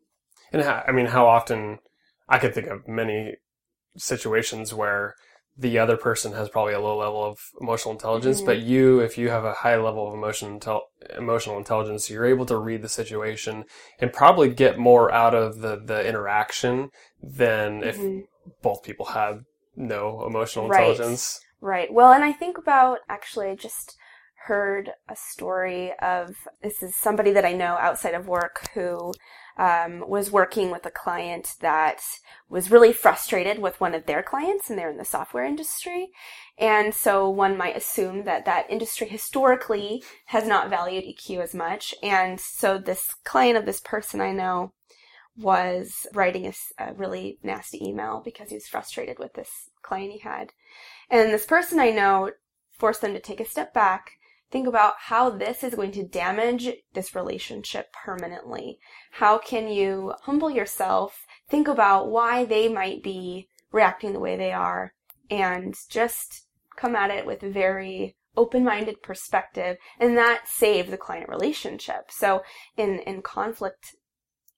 And 0.52 0.62
how, 0.62 0.84
I 0.86 0.92
mean, 0.92 1.06
how 1.06 1.26
often 1.26 1.78
I 2.28 2.38
could 2.38 2.54
think 2.54 2.68
of 2.68 2.86
many 2.86 3.36
situations 3.96 4.72
where 4.72 5.14
the 5.56 5.78
other 5.78 5.96
person 5.96 6.32
has 6.32 6.48
probably 6.48 6.72
a 6.72 6.80
low 6.80 6.98
level 6.98 7.24
of 7.24 7.38
emotional 7.60 7.92
intelligence, 7.92 8.38
mm-hmm. 8.38 8.46
but 8.46 8.60
you, 8.60 9.00
if 9.00 9.18
you 9.18 9.28
have 9.28 9.44
a 9.44 9.52
high 9.52 9.76
level 9.76 10.08
of 10.08 10.14
emotion, 10.14 10.58
intel- 10.58 10.82
emotional 11.16 11.58
intelligence, 11.58 12.08
you're 12.08 12.24
able 12.24 12.46
to 12.46 12.56
read 12.56 12.82
the 12.82 12.88
situation 12.88 13.64
and 13.98 14.12
probably 14.12 14.48
get 14.48 14.78
more 14.78 15.12
out 15.12 15.34
of 15.34 15.60
the, 15.60 15.76
the 15.84 16.06
interaction 16.06 16.90
than 17.22 17.82
if 17.82 17.98
mm-hmm. 17.98 18.20
both 18.62 18.82
people 18.82 19.06
have 19.06 19.44
no 19.76 20.24
emotional 20.26 20.68
right. 20.68 20.80
intelligence. 20.80 21.40
Right. 21.60 21.92
Well, 21.92 22.12
and 22.12 22.24
I 22.24 22.32
think 22.32 22.58
about 22.58 22.98
actually, 23.08 23.54
just 23.56 23.96
heard 24.46 24.90
a 25.08 25.16
story 25.16 25.92
of 26.00 26.34
this 26.62 26.82
is 26.82 26.96
somebody 26.96 27.32
that 27.32 27.44
I 27.44 27.52
know 27.52 27.76
outside 27.78 28.14
of 28.14 28.26
work 28.26 28.68
who 28.74 29.12
um, 29.56 30.04
was 30.08 30.30
working 30.30 30.70
with 30.70 30.84
a 30.86 30.90
client 30.90 31.54
that 31.60 32.02
was 32.48 32.70
really 32.70 32.92
frustrated 32.92 33.58
with 33.58 33.80
one 33.80 33.94
of 33.94 34.06
their 34.06 34.22
clients, 34.22 34.68
and 34.68 34.78
they're 34.78 34.90
in 34.90 34.96
the 34.96 35.04
software 35.04 35.44
industry. 35.44 36.10
And 36.58 36.94
so 36.94 37.28
one 37.28 37.56
might 37.56 37.76
assume 37.76 38.24
that 38.24 38.44
that 38.46 38.70
industry 38.70 39.08
historically 39.08 40.02
has 40.26 40.46
not 40.46 40.70
valued 40.70 41.04
EQ 41.04 41.42
as 41.42 41.54
much. 41.54 41.94
And 42.02 42.40
so 42.40 42.78
this 42.78 43.14
client 43.24 43.58
of 43.58 43.66
this 43.66 43.80
person 43.80 44.20
I 44.20 44.32
know 44.32 44.72
was 45.36 46.06
writing 46.14 46.46
a, 46.46 46.52
a 46.78 46.94
really 46.94 47.38
nasty 47.42 47.86
email 47.86 48.22
because 48.24 48.48
he 48.48 48.56
was 48.56 48.66
frustrated 48.66 49.18
with 49.18 49.34
this 49.34 49.70
client 49.82 50.12
he 50.12 50.18
had. 50.18 50.52
And 51.10 51.32
this 51.32 51.46
person 51.46 51.78
I 51.78 51.90
know 51.90 52.30
forced 52.72 53.00
them 53.00 53.12
to 53.14 53.20
take 53.20 53.40
a 53.40 53.44
step 53.44 53.72
back 53.72 54.12
think 54.52 54.68
about 54.68 54.94
how 54.98 55.30
this 55.30 55.64
is 55.64 55.74
going 55.74 55.92
to 55.92 56.04
damage 56.04 56.70
this 56.92 57.16
relationship 57.16 57.92
permanently. 57.92 58.78
How 59.12 59.38
can 59.38 59.66
you 59.66 60.12
humble 60.22 60.50
yourself, 60.50 61.26
think 61.48 61.66
about 61.66 62.10
why 62.10 62.44
they 62.44 62.68
might 62.68 63.02
be 63.02 63.48
reacting 63.72 64.12
the 64.12 64.20
way 64.20 64.36
they 64.36 64.52
are, 64.52 64.92
and 65.30 65.74
just 65.88 66.46
come 66.76 66.94
at 66.94 67.10
it 67.10 67.26
with 67.26 67.42
a 67.42 67.50
very 67.50 68.14
open-minded 68.36 69.02
perspective, 69.02 69.78
and 69.98 70.16
that 70.16 70.46
save 70.46 70.90
the 70.90 70.96
client 70.98 71.28
relationship. 71.28 72.10
So 72.10 72.42
in, 72.76 72.98
in 73.00 73.22
conflict 73.22 73.96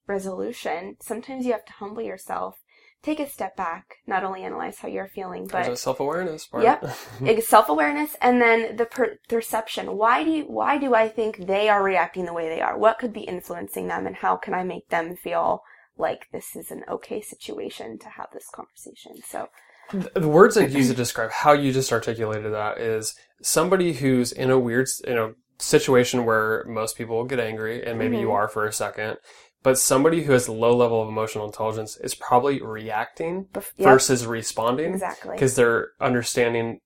resolution, 0.07 0.97
sometimes 1.01 1.45
you 1.45 1.53
have 1.53 1.65
to 1.65 1.73
humble 1.73 2.01
yourself 2.01 2.57
take 3.03 3.19
a 3.19 3.29
step 3.29 3.55
back, 3.55 3.97
not 4.07 4.23
only 4.23 4.43
analyze 4.43 4.79
how 4.79 4.87
you're 4.87 5.07
feeling, 5.07 5.47
but 5.47 5.65
There's 5.65 5.81
self 5.81 5.99
awareness 5.99 6.45
part. 6.45 6.63
Yep, 6.63 7.43
self 7.43 7.69
awareness, 7.69 8.15
and 8.21 8.41
then 8.41 8.75
the 8.75 8.85
per- 8.85 9.19
perception. 9.29 9.97
Why 9.97 10.23
do 10.23 10.31
you, 10.31 10.43
why 10.43 10.77
do 10.77 10.95
I 10.95 11.07
think 11.07 11.45
they 11.45 11.69
are 11.69 11.83
reacting 11.83 12.25
the 12.25 12.33
way 12.33 12.49
they 12.49 12.61
are? 12.61 12.77
What 12.77 12.99
could 12.99 13.13
be 13.13 13.21
influencing 13.21 13.87
them, 13.87 14.07
and 14.07 14.15
how 14.15 14.35
can 14.35 14.53
I 14.53 14.63
make 14.63 14.89
them 14.89 15.15
feel 15.15 15.61
like 15.97 16.27
this 16.31 16.55
is 16.55 16.71
an 16.71 16.83
okay 16.89 17.21
situation 17.21 17.97
to 17.99 18.09
have 18.09 18.27
this 18.33 18.49
conversation? 18.53 19.21
So. 19.27 19.49
The 19.91 20.27
words 20.27 20.57
I 20.57 20.65
use 20.65 20.87
to 20.87 20.95
describe 20.95 21.29
how 21.29 21.53
you 21.53 21.71
just 21.71 21.93
articulated 21.93 22.51
that 22.51 22.79
is 22.79 23.13
somebody 23.43 23.93
who's 23.93 24.31
in 24.31 24.49
a 24.49 24.57
weird, 24.57 24.87
you 25.07 25.13
know, 25.13 25.35
situation 25.59 26.25
where 26.25 26.65
most 26.67 26.97
people 26.97 27.23
get 27.23 27.39
angry, 27.39 27.85
and 27.85 27.97
maybe 27.97 28.15
mm-hmm. 28.15 28.23
you 28.23 28.31
are 28.31 28.47
for 28.47 28.65
a 28.65 28.73
second, 28.73 29.17
but 29.65 29.79
somebody 29.79 30.21
who 30.21 30.31
has 30.31 30.47
a 30.47 30.51
low 30.51 30.77
level 30.77 31.01
of 31.01 31.09
emotional 31.09 31.43
intelligence 31.43 31.97
is 31.97 32.13
probably 32.13 32.61
reacting 32.61 33.47
yep. 33.55 33.65
versus 33.79 34.23
responding. 34.23 34.93
Exactly. 34.93 35.33
Because 35.33 35.55
they're 35.55 35.87
understanding 35.99 36.81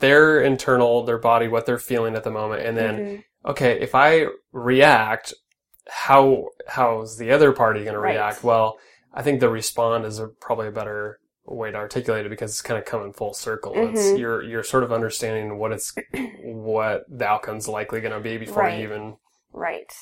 their 0.00 0.40
internal, 0.40 1.04
their 1.04 1.16
body, 1.16 1.46
what 1.46 1.64
they're 1.64 1.78
feeling 1.78 2.16
at 2.16 2.24
the 2.24 2.30
moment. 2.32 2.66
And 2.66 2.76
then, 2.76 2.96
mm-hmm. 2.96 3.50
okay, 3.50 3.80
if 3.80 3.94
I 3.94 4.26
react, 4.50 5.32
how, 5.88 6.48
how's 6.66 7.18
the 7.18 7.30
other 7.30 7.52
party 7.52 7.84
going 7.84 7.96
right. 7.96 8.14
to 8.14 8.18
react? 8.18 8.42
Well, 8.42 8.78
I 9.14 9.22
think 9.22 9.38
the 9.38 9.48
respond 9.48 10.06
is 10.06 10.18
a, 10.18 10.26
probably 10.26 10.66
a 10.66 10.72
better 10.72 11.20
way 11.44 11.70
to 11.70 11.76
articulate 11.76 12.26
it 12.26 12.30
because 12.30 12.50
it's 12.50 12.62
kind 12.62 12.80
of 12.80 12.84
coming 12.84 13.12
full 13.12 13.32
circle. 13.32 13.74
Mm-hmm. 13.74 13.96
It's, 13.96 14.18
you're, 14.18 14.42
you're 14.42 14.64
sort 14.64 14.82
of 14.82 14.90
understanding 14.90 15.56
what 15.56 15.70
it's, 15.70 15.94
what 16.42 17.04
the 17.08 17.28
outcome's 17.28 17.68
likely 17.68 18.00
going 18.00 18.12
to 18.12 18.18
be 18.18 18.38
before 18.38 18.64
right. 18.64 18.80
you 18.80 18.86
even. 18.86 19.18
Right 19.52 19.92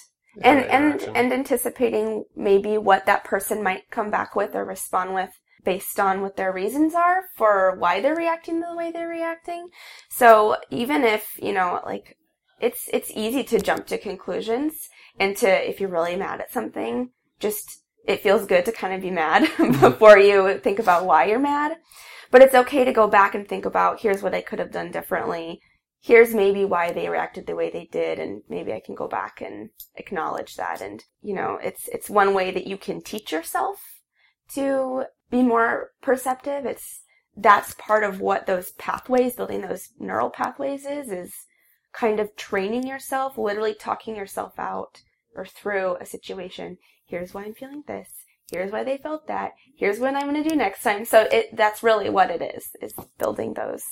and 0.42 0.60
and 0.64 1.02
and 1.14 1.32
anticipating 1.32 2.24
maybe 2.34 2.78
what 2.78 3.06
that 3.06 3.24
person 3.24 3.62
might 3.62 3.90
come 3.90 4.10
back 4.10 4.34
with 4.34 4.54
or 4.54 4.64
respond 4.64 5.14
with 5.14 5.30
based 5.64 5.98
on 5.98 6.20
what 6.20 6.36
their 6.36 6.52
reasons 6.52 6.94
are 6.94 7.24
for 7.36 7.74
why 7.76 8.00
they're 8.00 8.14
reacting 8.14 8.60
the 8.60 8.76
way 8.76 8.90
they're 8.90 9.08
reacting. 9.08 9.68
So 10.10 10.56
even 10.70 11.04
if, 11.04 11.38
you 11.42 11.52
know, 11.52 11.80
like 11.84 12.16
it's 12.60 12.88
it's 12.92 13.10
easy 13.14 13.42
to 13.44 13.60
jump 13.60 13.86
to 13.86 13.98
conclusions 13.98 14.88
and 15.18 15.36
to 15.38 15.68
if 15.68 15.80
you're 15.80 15.88
really 15.88 16.16
mad 16.16 16.40
at 16.40 16.52
something, 16.52 17.10
just 17.40 17.82
it 18.06 18.22
feels 18.22 18.46
good 18.46 18.64
to 18.66 18.72
kind 18.72 18.94
of 18.94 19.00
be 19.00 19.10
mad 19.10 19.48
before 19.80 20.18
you 20.18 20.58
think 20.58 20.78
about 20.78 21.06
why 21.06 21.24
you're 21.24 21.38
mad. 21.38 21.78
But 22.30 22.42
it's 22.42 22.54
okay 22.54 22.84
to 22.84 22.92
go 22.92 23.08
back 23.08 23.34
and 23.34 23.48
think 23.48 23.64
about 23.64 24.00
here's 24.00 24.22
what 24.22 24.34
I 24.34 24.40
could 24.40 24.58
have 24.58 24.72
done 24.72 24.90
differently 24.90 25.60
here's 26.04 26.34
maybe 26.34 26.66
why 26.66 26.92
they 26.92 27.08
reacted 27.08 27.46
the 27.46 27.56
way 27.56 27.70
they 27.70 27.88
did 27.90 28.18
and 28.18 28.42
maybe 28.46 28.74
I 28.74 28.80
can 28.84 28.94
go 28.94 29.08
back 29.08 29.40
and 29.40 29.70
acknowledge 29.96 30.56
that. 30.56 30.82
And 30.82 31.02
you 31.22 31.34
know 31.34 31.58
it's 31.62 31.88
it's 31.88 32.10
one 32.10 32.34
way 32.34 32.50
that 32.50 32.66
you 32.66 32.76
can 32.76 33.00
teach 33.00 33.32
yourself 33.32 34.02
to 34.50 35.04
be 35.30 35.42
more 35.42 35.92
perceptive. 36.02 36.66
It's 36.66 37.00
that's 37.36 37.74
part 37.74 38.04
of 38.04 38.20
what 38.20 38.46
those 38.46 38.72
pathways 38.72 39.34
building 39.34 39.62
those 39.62 39.88
neural 39.98 40.30
pathways 40.30 40.84
is 40.84 41.10
is 41.10 41.32
kind 41.92 42.20
of 42.20 42.36
training 42.36 42.86
yourself 42.86 43.38
literally 43.38 43.74
talking 43.74 44.14
yourself 44.14 44.58
out 44.58 45.00
or 45.34 45.46
through 45.46 45.96
a 46.00 46.06
situation. 46.06 46.76
Here's 47.06 47.32
why 47.32 47.44
I'm 47.44 47.54
feeling 47.54 47.82
this. 47.86 48.10
Here's 48.52 48.70
why 48.70 48.84
they 48.84 48.98
felt 48.98 49.26
that. 49.28 49.52
Here's 49.74 49.98
what 49.98 50.14
I'm 50.14 50.30
going 50.30 50.42
to 50.42 50.48
do 50.48 50.54
next 50.54 50.82
time. 50.82 51.06
So 51.06 51.26
it 51.32 51.56
that's 51.56 51.82
really 51.82 52.10
what 52.10 52.30
it 52.30 52.42
is 52.42 52.68
is 52.82 52.92
building 53.18 53.54
those 53.54 53.84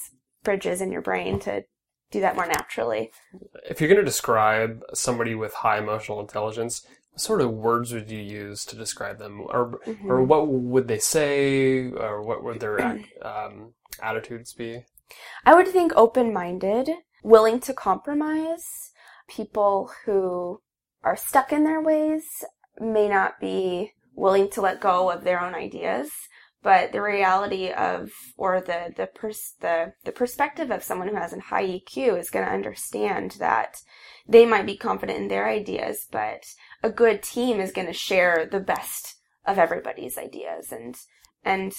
bridges 0.45 0.83
in 0.83 0.93
your 0.93 1.01
brain 1.01 1.41
to 1.41 1.65
do 2.13 2.21
that 2.21 2.37
more 2.37 2.47
naturally. 2.47 3.11
If 3.69 3.81
you're 3.81 3.89
going 3.89 3.99
to 3.99 4.05
describe 4.05 4.83
somebody 4.95 5.35
with 5.35 5.55
high 5.55 5.79
emotional 5.79 6.21
intelligence, 6.21 6.87
what 7.11 7.21
sort 7.21 7.41
of 7.41 7.51
words 7.51 7.93
would 7.93 8.11
you 8.11 8.21
use 8.21 8.65
to 8.67 8.77
describe 8.77 9.19
them, 9.19 9.41
or 9.49 9.81
mm-hmm. 9.87 10.11
or 10.11 10.23
what 10.23 10.47
would 10.47 10.87
they 10.87 10.99
say, 10.99 11.91
or 11.91 12.23
what 12.23 12.45
would 12.45 12.61
their 12.61 12.81
um, 13.23 13.73
attitudes 14.01 14.53
be? 14.53 14.85
I 15.45 15.55
would 15.55 15.69
think 15.69 15.93
open-minded, 15.97 16.91
willing 17.23 17.61
to 17.61 17.75
compromise. 17.75 18.93
People 19.29 19.91
who 20.05 20.61
are 21.03 21.17
stuck 21.17 21.53
in 21.53 21.65
their 21.65 21.81
ways 21.81 22.25
may 22.79 23.09
not 23.09 23.41
be 23.41 23.93
willing 24.15 24.49
to 24.51 24.61
let 24.61 24.81
go 24.81 25.11
of 25.11 25.25
their 25.25 25.41
own 25.41 25.55
ideas 25.55 26.11
but 26.63 26.93
the 26.93 27.03
reality 27.03 27.71
of 27.71 28.11
or 28.37 28.61
the 28.61 28.93
the 28.97 29.07
pers- 29.07 29.55
the 29.61 29.95
the 30.05 30.13
perspective 30.13 30.71
of 30.71 30.83
someone 30.83 31.09
who 31.09 31.17
has 31.17 31.33
a 31.33 31.41
high 31.41 31.67
EQ 31.67 32.19
is 32.19 32.31
going 32.31 32.47
to 32.47 32.53
understand 32.53 33.33
that 33.39 33.77
they 34.29 34.47
might 34.47 34.67
be 34.67 34.77
confident 34.77 35.19
in 35.19 35.29
their 35.29 35.49
ideas, 35.49 36.07
but 36.11 36.45
a 36.83 36.91
good 36.91 37.23
team 37.23 37.61
is 37.61 37.73
going 37.73 37.89
to 37.89 37.93
share 37.93 38.49
the 38.51 38.61
best 38.61 39.17
of 39.45 39.59
everybody's 39.59 40.17
ideas 40.17 40.71
and 40.71 40.97
and 41.45 41.75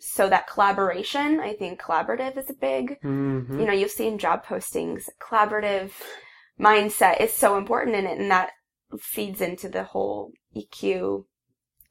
so 0.00 0.28
that 0.28 0.46
collaboration, 0.46 1.40
I 1.40 1.54
think 1.54 1.80
collaborative 1.80 2.38
is 2.38 2.48
a 2.50 2.54
big, 2.54 3.00
mm-hmm. 3.02 3.58
you 3.58 3.66
know, 3.66 3.72
you've 3.72 3.90
seen 3.90 4.18
job 4.18 4.44
postings, 4.46 5.08
collaborative 5.20 5.90
mindset 6.60 7.20
is 7.20 7.32
so 7.32 7.56
important 7.56 7.96
in 7.96 8.06
it 8.06 8.18
and 8.18 8.30
that 8.30 8.50
feeds 9.00 9.40
into 9.40 9.68
the 9.68 9.84
whole 9.84 10.32
EQ 10.56 11.24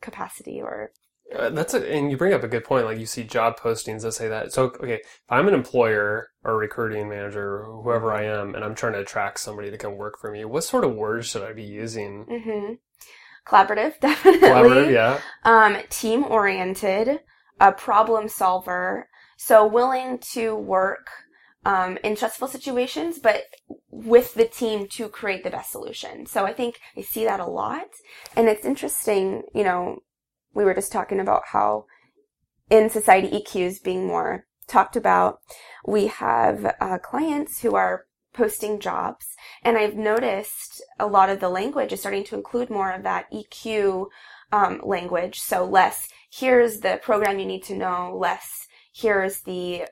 capacity 0.01 0.62
or 0.62 0.91
uh, 1.36 1.50
that's 1.50 1.74
a, 1.74 1.91
and 1.91 2.10
you 2.10 2.17
bring 2.17 2.34
up 2.34 2.43
a 2.43 2.48
good 2.48 2.63
point. 2.63 2.86
Like 2.86 3.00
you 3.00 3.05
see 3.05 3.24
job 3.24 3.60
postings 3.60 4.03
that 4.03 4.13
say 4.13 4.27
that. 4.27 4.53
So 4.53 4.65
okay, 4.65 4.96
if 4.96 5.22
I'm 5.29 5.48
an 5.48 5.53
employer 5.53 6.29
or 6.43 6.57
recruiting 6.57 7.10
manager, 7.10 7.63
or 7.63 7.81
whoever 7.84 8.13
I 8.13 8.24
am, 8.24 8.55
and 8.55 8.63
I'm 8.63 8.75
trying 8.75 8.93
to 8.93 9.00
attract 9.00 9.39
somebody 9.39 9.69
to 9.69 9.77
come 9.77 9.98
work 9.98 10.17
for 10.19 10.31
me, 10.31 10.46
what 10.46 10.63
sort 10.63 10.84
of 10.84 10.96
words 10.96 11.27
should 11.27 11.43
I 11.43 11.53
be 11.53 11.63
using? 11.63 12.25
Mm-hmm. 12.25 12.74
Collaborative, 13.46 13.98
definitely. 14.01 14.48
Collaborative, 14.48 14.91
yeah. 14.91 15.19
Um, 15.43 15.77
team 15.89 16.24
oriented, 16.24 17.19
a 17.60 17.72
problem 17.72 18.29
solver. 18.29 19.10
So 19.38 19.67
willing 19.67 20.19
to 20.34 20.55
work 20.55 21.10
um, 21.65 21.98
in 22.03 22.15
stressful 22.15 22.48
situations, 22.48 23.19
but 23.19 23.43
with 23.89 24.34
the 24.34 24.46
team 24.46 24.88
to 24.88 25.10
create 25.10 25.43
the 25.43 25.50
best 25.50 25.72
solution. 25.72 26.25
So 26.25 26.46
I 26.46 26.53
think 26.53 26.79
I 26.96 27.01
see 27.01 27.25
that 27.25 27.41
a 27.41 27.46
lot, 27.46 27.88
and 28.36 28.48
it's 28.48 28.65
interesting. 28.65 29.43
You 29.53 29.65
know, 29.65 30.00
we 30.54 30.63
were 30.63 30.74
just 30.74 30.92
talking 30.92 31.20
about 31.20 31.44
how 31.51 31.86
in 32.70 32.89
society 32.89 33.30
EQ 33.30 33.62
is 33.62 33.80
being 33.80 34.06
more 34.06 34.46
talked 34.68 34.96
about. 34.96 35.39
We 35.86 36.08
have 36.08 36.75
uh, 36.80 36.98
clients 37.00 37.62
who 37.62 37.75
are 37.75 38.06
posting 38.34 38.80
jobs, 38.80 39.36
and 39.63 39.77
I've 39.77 39.96
noticed 39.96 40.82
a 41.00 41.08
lot 41.08 41.30
of 41.30 41.39
the 41.39 41.50
language 41.50 41.94
is 41.94 42.01
starting 42.01 42.24
to 42.25 42.36
include 42.36 42.70
more 42.70 42.92
of 42.92 43.04
that 43.04 43.32
EQ 43.32 44.08
um, 44.51 44.82
language. 44.84 45.39
So 45.39 45.66
less, 45.66 46.10
here's 46.30 46.82
the 46.82 47.00
program 47.01 47.39
you 47.39 47.46
need 47.46 47.63
to 47.63 47.75
know, 47.75 48.16
less, 48.16 48.68
here's 48.94 49.42
the 49.42 49.86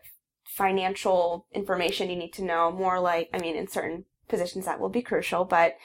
financial 0.43 1.47
information 1.53 2.09
you 2.09 2.15
need 2.15 2.33
to 2.33 2.43
know, 2.43 2.71
more 2.71 2.99
like, 2.99 3.29
I 3.33 3.39
mean, 3.39 3.55
in 3.55 3.67
certain 3.67 4.05
positions 4.27 4.65
that 4.65 4.79
will 4.79 4.89
be 4.89 5.01
crucial, 5.01 5.45
but 5.45 5.75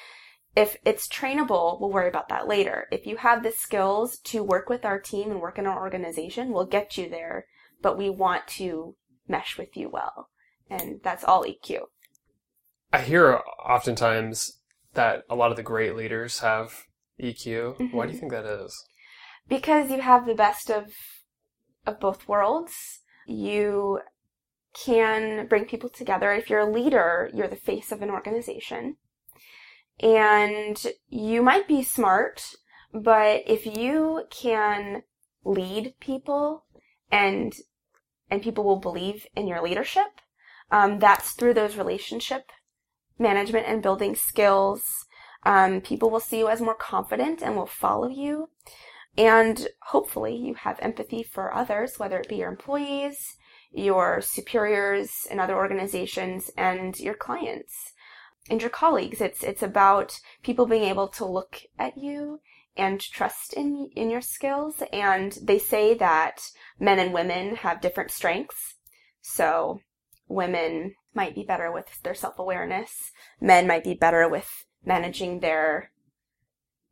if 0.57 0.76
it's 0.85 1.09
trainable, 1.09 1.80
we'll 1.80 1.90
worry 1.90 2.09
about 2.09 2.28
that 2.28 2.49
later. 2.49 2.87
If 2.90 3.07
you 3.07 3.16
have 3.19 3.42
the 3.42 3.52
skills 3.52 4.19
to 4.25 4.42
work 4.42 4.69
with 4.69 4.85
our 4.85 4.99
team 5.00 5.30
and 5.30 5.40
work 5.40 5.59
in 5.59 5.66
our 5.66 5.80
organization, 5.80 6.52
we'll 6.52 6.66
get 6.66 6.99
you 6.99 7.09
there 7.09 7.47
but 7.83 7.99
we 7.99 8.11
want 8.11 8.47
to 8.47 8.95
mesh 9.28 9.59
with 9.59 9.76
you 9.76 9.88
well. 9.88 10.28
And 10.69 11.00
that's 11.02 11.25
all 11.25 11.45
EQ. 11.45 11.80
I 12.92 13.00
hear 13.02 13.40
oftentimes 13.64 14.61
that 14.95 15.23
a 15.28 15.35
lot 15.35 15.50
of 15.50 15.57
the 15.57 15.62
great 15.62 15.97
leaders 15.97 16.40
have 16.40 16.85
EQ. 17.21 17.76
Mm-hmm. 17.76 17.97
Why 17.97 18.07
do 18.07 18.12
you 18.12 18.19
think 18.19 18.33
that 18.33 18.45
is? 18.45 18.85
Because 19.49 19.90
you 19.90 20.00
have 20.00 20.26
the 20.26 20.35
best 20.35 20.71
of 20.71 20.92
of 21.87 21.99
both 21.99 22.28
worlds. 22.28 23.00
You 23.26 24.00
can 24.75 25.47
bring 25.47 25.64
people 25.64 25.88
together. 25.88 26.33
If 26.33 26.50
you're 26.50 26.61
a 26.61 26.71
leader, 26.71 27.30
you're 27.33 27.49
the 27.49 27.57
face 27.57 27.90
of 27.90 28.02
an 28.02 28.11
organization. 28.11 28.97
And 30.02 30.83
you 31.09 31.42
might 31.42 31.69
be 31.69 31.83
smart, 31.83 32.42
but 32.92 33.42
if 33.47 33.66
you 33.66 34.25
can 34.30 35.02
lead 35.45 35.95
people 36.00 36.64
and 37.11 37.54
and 38.30 38.42
people 38.42 38.64
will 38.64 38.78
believe 38.78 39.26
in 39.35 39.49
your 39.49 39.61
leadership, 39.61 40.21
um, 40.71 41.00
that's 41.00 41.33
through 41.33 41.54
those 41.54 41.76
relationship 41.76 42.50
management 43.19 43.66
and 43.66 43.83
building 43.83 44.14
skills. 44.14 44.83
Um, 45.45 45.80
people 45.80 46.11
will 46.11 46.21
see 46.21 46.38
you 46.38 46.49
as 46.49 46.61
more 46.61 46.75
confident 46.75 47.42
and 47.42 47.57
will 47.57 47.66
follow 47.66 48.09
you. 48.09 48.49
And 49.19 49.69
hopefully 49.83 50.37
you 50.37 50.54
have 50.54 50.78
empathy 50.80 51.23
for 51.23 51.52
others, 51.52 51.99
whether 51.99 52.21
it 52.21 52.28
be 52.28 52.37
your 52.37 52.50
employees, 52.50 53.37
your 53.73 54.21
superiors 54.21 55.26
in 55.30 55.40
other 55.40 55.57
organizations, 55.57 56.50
and 56.57 56.99
your 56.99 57.14
clients 57.14 57.92
and 58.50 58.61
your 58.61 58.71
colleagues. 58.71 59.21
It's, 59.21 59.42
it's 59.42 59.62
about 59.62 60.21
people 60.42 60.66
being 60.66 60.85
able 60.85 61.09
to 61.09 61.25
look 61.25 61.62
at 61.78 61.97
you 61.97 62.40
and 62.76 63.00
trust 63.00 63.52
in, 63.52 63.90
in 63.95 64.11
your 64.11 64.21
skills. 64.21 64.83
And 64.92 65.38
they 65.42 65.59
say 65.59 65.95
that 65.95 66.40
men 66.78 66.99
and 66.99 67.14
women 67.14 67.57
have 67.57 67.80
different 67.80 68.11
strengths. 68.11 68.76
So 69.23 69.80
women 70.28 70.95
might 71.14 71.35
be 71.35 71.42
better 71.42 71.73
with 71.73 72.02
their 72.02 72.14
self-awareness. 72.14 73.12
Men 73.40 73.66
might 73.66 73.85
be 73.85 73.95
better 73.95 74.28
with 74.28 74.66
managing 74.85 75.40
their 75.40 75.92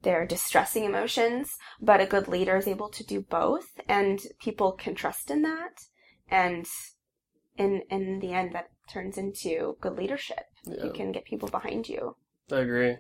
their 0.02 0.24
distressing 0.24 0.84
emotions, 0.84 1.56
but 1.80 2.00
a 2.00 2.06
good 2.06 2.28
leader 2.28 2.56
is 2.56 2.68
able 2.68 2.88
to 2.88 3.04
do 3.04 3.20
both 3.20 3.80
and 3.88 4.20
people 4.38 4.70
can 4.70 4.94
trust 4.94 5.28
in 5.28 5.42
that 5.42 5.86
and 6.30 6.66
in 7.56 7.82
in 7.90 8.20
the 8.20 8.32
end 8.32 8.54
that 8.54 8.70
turns 8.88 9.18
into 9.18 9.76
good 9.80 9.96
leadership. 9.96 10.46
Yeah. 10.76 10.84
You 10.84 10.92
can 10.92 11.12
get 11.12 11.24
people 11.24 11.48
behind 11.48 11.88
you. 11.88 12.16
I 12.52 12.56
agree. 12.58 12.96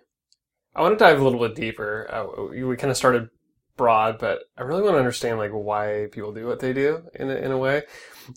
I 0.74 0.82
want 0.82 0.98
to 0.98 1.04
dive 1.04 1.20
a 1.20 1.24
little 1.24 1.40
bit 1.40 1.54
deeper. 1.56 2.06
Uh, 2.10 2.44
we 2.66 2.76
kind 2.76 2.90
of 2.90 2.96
started 2.96 3.28
broad, 3.76 4.18
but 4.18 4.40
I 4.56 4.62
really 4.62 4.82
want 4.82 4.94
to 4.94 4.98
understand 4.98 5.38
like 5.38 5.50
why 5.52 6.08
people 6.12 6.32
do 6.32 6.46
what 6.46 6.60
they 6.60 6.72
do 6.72 7.04
in 7.14 7.30
a, 7.30 7.34
in 7.34 7.50
a 7.52 7.58
way. 7.58 7.82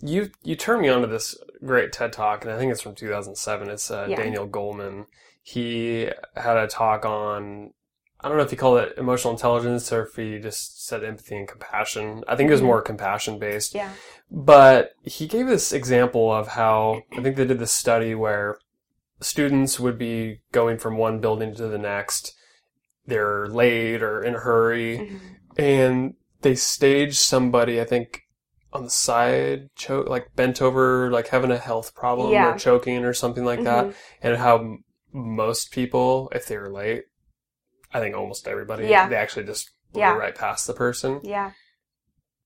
You 0.00 0.30
you 0.42 0.56
turned 0.56 0.82
me 0.82 0.88
onto 0.88 1.08
this 1.08 1.36
great 1.64 1.92
TED 1.92 2.12
talk, 2.12 2.44
and 2.44 2.52
I 2.52 2.58
think 2.58 2.72
it's 2.72 2.80
from 2.80 2.94
2007. 2.94 3.68
It's 3.70 3.90
uh, 3.90 4.06
Yeah. 4.08 4.16
Daniel 4.16 4.48
Goleman. 4.48 5.06
He 5.42 6.08
had 6.36 6.56
a 6.56 6.66
talk 6.66 7.04
on 7.04 7.72
I 8.24 8.28
don't 8.28 8.36
know 8.36 8.44
if 8.44 8.50
he 8.50 8.56
called 8.56 8.78
it 8.78 8.94
emotional 8.96 9.32
intelligence 9.34 9.92
or 9.92 10.04
if 10.04 10.14
he 10.14 10.38
just 10.38 10.86
said 10.86 11.02
empathy 11.02 11.36
and 11.36 11.48
compassion. 11.48 12.22
I 12.28 12.36
think 12.36 12.48
it 12.48 12.52
was 12.52 12.60
Mhm. 12.60 12.66
more 12.66 12.80
compassion 12.80 13.40
based. 13.40 13.74
Yeah. 13.74 13.90
But 14.30 14.92
he 15.02 15.26
gave 15.26 15.48
this 15.48 15.72
example 15.72 16.32
of 16.32 16.46
how 16.46 17.02
I 17.16 17.20
think 17.20 17.34
they 17.34 17.44
did 17.44 17.58
this 17.58 17.72
study 17.72 18.14
where 18.14 18.58
students 19.22 19.78
would 19.80 19.98
be 19.98 20.40
going 20.52 20.78
from 20.78 20.96
one 20.98 21.20
building 21.20 21.54
to 21.56 21.68
the 21.68 21.78
next. 21.78 22.34
They're 23.06 23.46
late 23.48 24.02
or 24.02 24.22
in 24.22 24.34
a 24.36 24.40
hurry, 24.40 24.98
Mhm. 24.98 25.20
and 25.58 26.14
they 26.42 26.54
staged 26.54 27.16
somebody, 27.18 27.80
I 27.80 27.84
think, 27.84 28.20
on 28.72 28.84
the 28.84 28.90
side, 28.90 29.68
choke, 29.76 30.08
like 30.08 30.34
bent 30.34 30.62
over, 30.62 31.10
like 31.10 31.28
having 31.28 31.50
a 31.50 31.58
health 31.58 31.94
problem 31.94 32.32
Yeah. 32.32 32.54
or 32.54 32.58
choking 32.58 33.04
or 33.04 33.12
something 33.12 33.44
like 33.44 33.62
that. 33.64 33.86
Mhm. 33.86 33.94
And 34.22 34.36
how 34.38 34.58
m- 34.58 34.84
most 35.12 35.72
people, 35.72 36.30
if 36.34 36.46
they 36.46 36.56
were 36.56 36.70
late, 36.70 37.04
I 37.92 38.00
think 38.00 38.16
almost 38.16 38.48
everybody, 38.48 38.86
Yeah. 38.86 39.08
they 39.08 39.16
actually 39.16 39.44
just 39.44 39.70
blew 39.92 40.00
Yeah. 40.00 40.14
right 40.16 40.34
past 40.34 40.66
the 40.66 40.72
person 40.72 41.20
Yeah. 41.22 41.50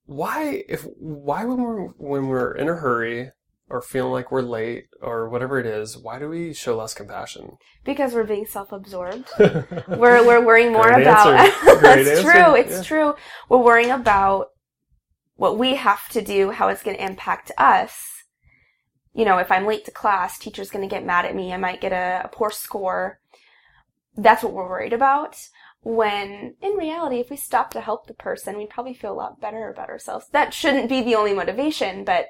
why 0.05 0.65
if 0.69 0.83
why 0.99 1.45
when 1.45 1.63
we're 1.63 1.87
when 1.97 2.29
we're 2.29 2.53
in 2.53 2.69
a 2.69 2.75
hurry 2.75 3.31
or 3.69 3.81
feeling 3.83 4.13
like 4.13 4.31
we're 4.31 4.43
late 4.43 4.85
or 5.03 5.29
whatever 5.29 5.59
it 5.59 5.67
is 5.67 5.97
why 5.99 6.19
do 6.19 6.29
we 6.29 6.53
show 6.55 6.77
less 6.77 6.95
compassion 6.95 7.51
Because 7.85 8.15
we're 8.15 8.25
being 8.25 8.47
self-absorbed. 8.47 9.29
we're 9.89 10.25
we're 10.25 10.45
worrying 10.45 10.73
more 10.73 10.85
Great 10.93 11.03
about 11.03 11.27
answer. 11.29 11.55
Great 11.81 12.05
that's 12.05 12.09
answer. 12.21 12.23
true 12.31 12.55
it's 12.55 12.73
Yeah. 12.73 12.83
true 12.83 13.15
we're 13.49 13.59
worrying 13.59 13.91
about 13.91 14.49
what 15.37 15.59
we 15.59 15.75
have 15.75 16.09
to 16.11 16.23
do 16.23 16.51
how 16.51 16.69
it's 16.69 16.83
going 16.83 16.97
to 16.97 17.05
impact 17.05 17.51
us 17.59 18.25
you 19.13 19.25
know 19.25 19.39
if 19.39 19.51
i'm 19.51 19.67
late 19.67 19.85
to 19.85 19.91
class 19.91 20.39
teacher's 20.39 20.71
going 20.71 20.89
to 20.89 20.95
get 20.95 21.05
mad 21.05 21.25
at 21.25 21.35
me 21.35 21.53
i 21.53 21.57
might 21.57 21.81
get 21.81 21.93
a, 21.93 22.23
a 22.25 22.29
poor 22.29 22.51
score 22.51 23.19
that's 24.17 24.43
what 24.43 24.53
we're 24.53 24.69
worried 24.69 24.93
about 24.93 25.37
when 25.83 26.55
in 26.63 26.73
reality 26.73 27.21
if 27.21 27.31
we 27.31 27.37
stop 27.37 27.71
to 27.71 27.81
help 27.81 28.07
the 28.07 28.15
person 28.15 28.57
we'd 28.57 28.71
probably 28.71 28.95
feel 28.95 29.13
a 29.13 29.15
lot 29.15 29.41
better 29.41 29.69
about 29.71 29.89
ourselves 29.91 30.27
that 30.33 30.55
shouldn't 30.55 30.89
be 30.89 31.03
the 31.03 31.15
only 31.15 31.35
motivation 31.35 32.05
but 32.05 32.27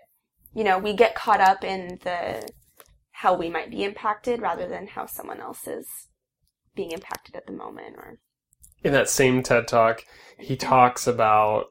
you 0.56 0.64
know 0.64 0.78
we 0.78 0.94
get 0.94 1.14
caught 1.14 1.40
up 1.40 1.62
in 1.62 1.98
the 2.02 2.48
how 3.12 3.34
we 3.36 3.48
might 3.50 3.70
be 3.70 3.84
impacted 3.84 4.40
rather 4.40 4.66
than 4.66 4.86
how 4.88 5.06
someone 5.06 5.40
else 5.40 5.66
is 5.68 5.86
being 6.74 6.90
impacted 6.92 7.34
at 7.36 7.46
the 7.46 7.52
moment 7.52 7.94
or 7.96 8.18
in 8.82 8.92
that 8.92 9.08
same 9.08 9.42
ted 9.42 9.68
talk 9.68 10.02
he 10.38 10.56
talks 10.56 11.06
about 11.06 11.66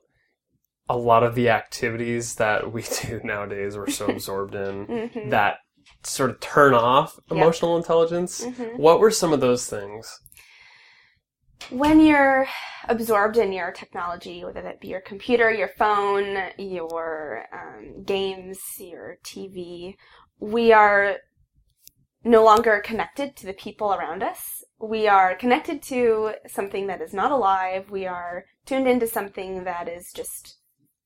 a 0.88 0.95
lot 0.95 1.24
of 1.24 1.34
the 1.34 1.50
activities 1.50 2.36
that 2.36 2.71
we 2.71 2.84
do 3.04 3.19
nowadays 3.24 3.76
we're 3.76 3.89
so 3.89 4.08
absorbed 4.15 4.56
in 4.56 4.86
Mhm. 4.88 5.30
that 5.32 5.58
sort 6.04 6.30
of 6.30 6.39
turn 6.39 6.74
off 6.74 7.17
emotional 7.32 7.78
intelligence 7.78 8.45
Mhm. 8.45 8.78
what 8.78 9.00
were 9.00 9.12
some 9.12 9.34
of 9.34 9.39
those 9.39 9.67
things 9.67 10.19
when 11.70 12.00
you're 12.00 12.48
absorbed 12.88 13.38
in 13.38 13.52
your 13.52 13.72
technology, 13.72 14.44
whether 14.44 14.62
that 14.62 14.82
be 14.82 14.89
your 14.89 15.02
computer, 15.02 15.52
your 15.52 15.70
phone, 15.78 16.38
your 16.58 17.46
um, 17.54 18.04
games, 18.04 18.60
your 18.80 19.18
TV, 19.24 19.96
we 20.39 20.72
are 20.72 21.18
no 22.24 22.44
longer 22.44 22.82
connected 22.84 23.36
to 23.38 23.46
the 23.46 23.54
people 23.54 23.94
around 23.94 24.24
us. 24.24 24.63
We 24.80 25.08
are 25.08 25.36
connected 25.36 25.82
to 25.84 26.34
something 26.48 26.88
that 26.88 27.02
is 27.02 27.13
not 27.13 27.32
alive. 27.32 27.89
We 27.89 28.06
are 28.08 28.46
tuned 28.65 28.88
into 28.88 29.08
something 29.08 29.63
that 29.63 29.88
is 29.88 30.12
just 30.13 30.58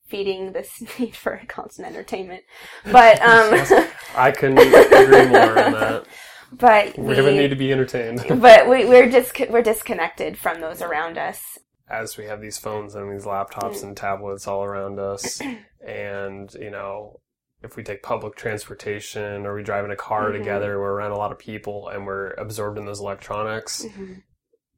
feeding 0.08 0.54
this 0.54 0.82
need 1.00 1.16
for 1.16 1.42
constant 1.48 1.88
entertainment. 1.88 2.44
But 2.92 3.22
um, 3.22 3.88
i 4.16 4.32
couldn't 4.32 4.58
agree 4.58 5.28
more 5.28 5.60
on 5.60 5.72
that 5.74 6.06
but 6.52 6.98
we 6.98 7.16
have 7.16 7.26
a 7.26 7.32
need 7.32 7.50
to 7.50 7.56
be 7.56 7.72
entertained 7.72 8.24
but 8.42 8.68
we, 8.70 8.86
we're 8.86 9.10
just 9.10 9.38
we're 9.50 9.62
disconnected 9.62 10.38
from 10.38 10.62
those 10.62 10.82
around 10.82 11.18
us. 11.18 11.58
as 11.90 12.18
we 12.18 12.26
have 12.26 12.42
these 12.42 12.58
phones 12.58 12.96
and 12.96 13.12
these 13.12 13.26
laptops 13.26 13.84
and 13.84 13.96
tablets 13.96 14.48
all 14.48 14.64
around 14.64 15.00
us 15.00 15.42
and 15.88 16.54
you 16.56 16.70
know 16.72 17.20
if 17.62 17.76
we 17.76 17.84
take 17.84 18.02
public 18.02 18.36
transportation 18.38 19.46
or 19.46 19.54
we 19.56 19.64
drive 19.64 19.84
in 19.86 19.92
a 19.92 19.96
car 19.96 20.30
Mhm. 20.30 20.38
together 20.40 20.80
we're 20.80 20.94
around 20.94 21.12
a 21.12 21.18
lot 21.18 21.32
of 21.32 21.40
people 21.40 21.90
and 21.90 22.06
we're 22.06 22.32
absorbed 22.32 22.78
in 22.78 22.86
those 22.86 23.00
electronics 23.02 23.86
Mhm. 23.86 24.24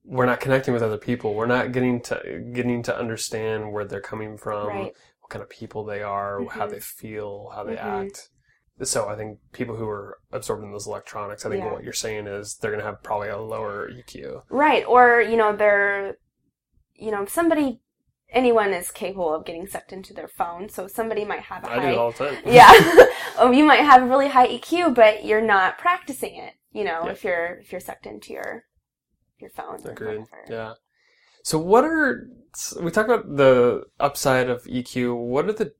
we're 0.04 0.26
not 0.26 0.40
connecting 0.40 0.74
with 0.74 0.84
other 0.84 0.98
people 0.98 1.34
we're 1.36 1.46
not 1.46 1.72
getting 1.72 2.02
to 2.02 2.44
getting 2.54 2.82
to 2.84 2.98
understand 2.98 3.72
where 3.72 3.86
they're 3.86 4.02
coming 4.02 4.38
from 4.38 4.68
Right. 4.68 4.94
what 5.20 5.30
kind 5.30 5.44
of 5.44 5.50
people 5.50 5.84
they 5.86 6.02
are 6.02 6.44
how 6.50 6.68
Mhm. 6.68 6.72
they 6.72 6.80
feel 6.80 7.52
how 7.56 7.64
they 7.64 7.76
Mhm. 7.76 7.84
act 8.08 8.30
so 8.84 9.08
i 9.08 9.16
think 9.16 9.38
people 9.52 9.76
who 9.76 9.88
are 9.88 10.18
absorbed 10.32 10.64
in 10.64 10.72
those 10.72 10.88
electronics 10.88 11.46
i 11.46 11.50
think 11.50 11.64
Yeah. 11.64 11.72
what 11.72 11.84
you're 11.84 11.94
saying 11.94 12.28
is 12.28 12.56
they're 12.58 12.72
going 12.72 12.82
to 12.84 12.86
have 12.86 13.04
probably 13.04 13.30
a 13.30 13.38
lower 13.38 13.90
eq 13.90 14.42
Right. 14.50 14.84
Or, 14.88 15.22
you 15.22 15.38
know, 15.38 15.56
they're, 15.56 16.18
you 16.96 17.12
know, 17.12 17.26
somebody, 17.26 17.82
anyone 18.30 18.72
is 18.74 18.92
capable 18.92 19.34
of 19.34 19.46
getting 19.46 19.68
sucked 19.68 19.92
into 19.94 20.14
their 20.14 20.28
phone. 20.28 20.70
So 20.70 20.88
somebody 20.88 21.26
might 21.26 21.42
have 21.42 21.64
a 21.64 21.72
i 21.72 21.76
do 21.76 21.82
high, 21.82 21.92
it 21.92 21.98
all 21.98 22.12
the 22.12 22.18
time 22.30 22.38
yeah. 22.46 22.72
oh, 23.38 23.52
you 23.52 23.64
might 23.66 23.82
have 23.82 24.02
a 24.04 24.06
really 24.06 24.30
high 24.30 24.48
EQ, 24.48 24.96
but 24.96 25.26
you're 25.26 25.42
not 25.42 25.78
practicing 25.78 26.36
it, 26.36 26.54
you 26.72 26.84
know, 26.84 27.02
Yeah. 27.06 27.12
if 27.12 27.24
you're, 27.24 27.54
if 27.62 27.72
you're 27.72 27.82
sucked 27.82 28.06
into 28.06 28.34
your, 28.34 28.66
your 29.40 29.50
phone. 29.50 29.80
Agreed. 29.86 30.26
Yeah. 30.50 30.74
So 31.44 31.58
what 31.58 31.84
are 31.84 32.28
we 32.82 32.92
talked 32.92 33.10
about 33.10 33.36
the 33.36 33.84
upside 34.00 34.50
of 34.50 34.64
EQ? 34.66 35.16
What 35.18 35.46
are 35.50 35.54
the 35.54 35.74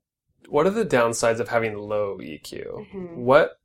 what 0.52 0.66
are 0.66 0.70
the 0.70 0.84
downsides 0.84 1.40
of 1.40 1.48
having 1.48 1.76
low 1.76 2.18
EQ? 2.20 2.86
Mhm. 2.92 3.16
What 3.16 3.58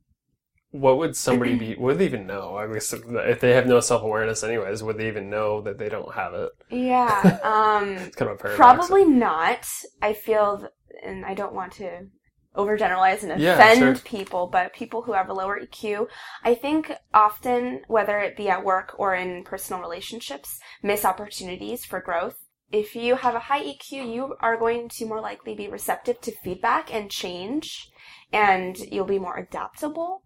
what 0.70 0.98
would 0.98 1.16
somebody 1.16 1.54
be? 1.64 1.74
Would 1.76 1.98
they 1.98 2.06
even 2.06 2.26
know? 2.26 2.56
I 2.56 2.66
guess 2.72 2.92
if 2.92 3.40
they 3.40 3.52
have 3.52 3.66
no 3.66 3.80
self 3.80 4.02
awareness, 4.02 4.42
anyways, 4.44 4.82
would 4.82 4.98
they 4.98 5.08
even 5.08 5.30
know 5.30 5.60
that 5.62 5.78
they 5.78 5.88
don't 5.88 6.14
have 6.14 6.34
it? 6.34 6.50
Yeah. 6.70 7.38
Um, 7.42 7.88
It's 8.08 8.16
kind 8.16 8.30
of 8.30 8.38
a 8.38 8.42
paradox. 8.42 8.56
Probably 8.56 9.04
not. 9.04 9.66
I 10.02 10.12
feel, 10.14 10.68
and 11.04 11.24
I 11.24 11.34
don't 11.34 11.54
want 11.54 11.72
to 11.74 12.08
overgeneralize 12.56 13.22
and 13.22 13.40
Yeah, 13.40 13.54
offend 13.54 13.78
sure. 13.78 13.94
people, 14.04 14.48
but 14.48 14.72
people 14.74 15.02
who 15.02 15.12
have 15.12 15.28
a 15.28 15.34
lower 15.34 15.58
EQ, 15.60 16.08
I 16.44 16.54
think 16.54 16.92
often, 17.14 17.82
whether 17.86 18.18
it 18.18 18.36
be 18.36 18.48
at 18.48 18.64
work 18.64 18.94
or 18.98 19.14
in 19.14 19.44
personal 19.44 19.80
relationships, 19.80 20.58
miss 20.82 21.04
opportunities 21.04 21.84
for 21.84 22.00
growth 22.00 22.36
if 22.70 22.94
you 22.94 23.16
have 23.16 23.34
a 23.34 23.40
high 23.40 23.64
EQ, 23.64 24.12
you 24.12 24.36
are 24.40 24.56
going 24.56 24.88
to 24.90 25.06
more 25.06 25.20
likely 25.20 25.54
be 25.54 25.68
receptive 25.68 26.20
to 26.22 26.36
feedback 26.42 26.92
and 26.92 27.10
change, 27.10 27.90
and 28.32 28.76
you'll 28.76 29.06
be 29.06 29.18
more 29.18 29.36
adaptable. 29.36 30.22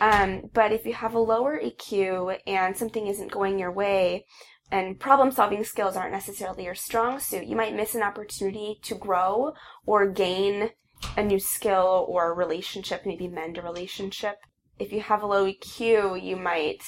Um, 0.00 0.50
but 0.52 0.72
if 0.72 0.84
you 0.84 0.92
have 0.92 1.14
a 1.14 1.18
lower 1.18 1.58
EQ 1.58 2.38
and 2.46 2.76
something 2.76 3.06
isn't 3.06 3.30
going 3.30 3.58
your 3.58 3.72
way, 3.72 4.26
and 4.70 4.98
problem 4.98 5.30
solving 5.30 5.64
skills 5.64 5.96
aren't 5.96 6.12
necessarily 6.12 6.64
your 6.64 6.74
strong 6.74 7.18
suit, 7.20 7.46
you 7.46 7.56
might 7.56 7.74
miss 7.74 7.94
an 7.94 8.02
opportunity 8.02 8.78
to 8.82 8.94
grow 8.94 9.54
or 9.86 10.10
gain 10.10 10.70
a 11.16 11.22
new 11.22 11.38
skill 11.38 12.04
or 12.08 12.34
relationship, 12.34 13.02
maybe 13.06 13.28
mend 13.28 13.58
a 13.58 13.62
relationship. 13.62 14.36
If 14.78 14.92
you 14.92 15.00
have 15.00 15.22
a 15.22 15.26
low 15.26 15.46
EQ, 15.50 16.22
you 16.22 16.36
might 16.36 16.82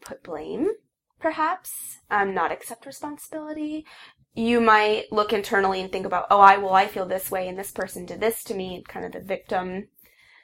put 0.00 0.22
blame, 0.22 0.70
perhaps, 1.20 2.00
um, 2.10 2.34
not 2.34 2.52
accept 2.52 2.86
responsibility. 2.86 3.84
You 4.34 4.60
might 4.60 5.10
look 5.10 5.32
internally 5.32 5.80
and 5.80 5.90
think 5.90 6.06
about, 6.06 6.26
oh, 6.30 6.40
I 6.40 6.56
well, 6.58 6.74
I 6.74 6.86
feel 6.86 7.06
this 7.06 7.30
way, 7.30 7.48
and 7.48 7.58
this 7.58 7.72
person 7.72 8.06
did 8.06 8.20
this 8.20 8.44
to 8.44 8.54
me, 8.54 8.84
kind 8.86 9.04
of 9.04 9.12
the 9.12 9.20
victim, 9.20 9.88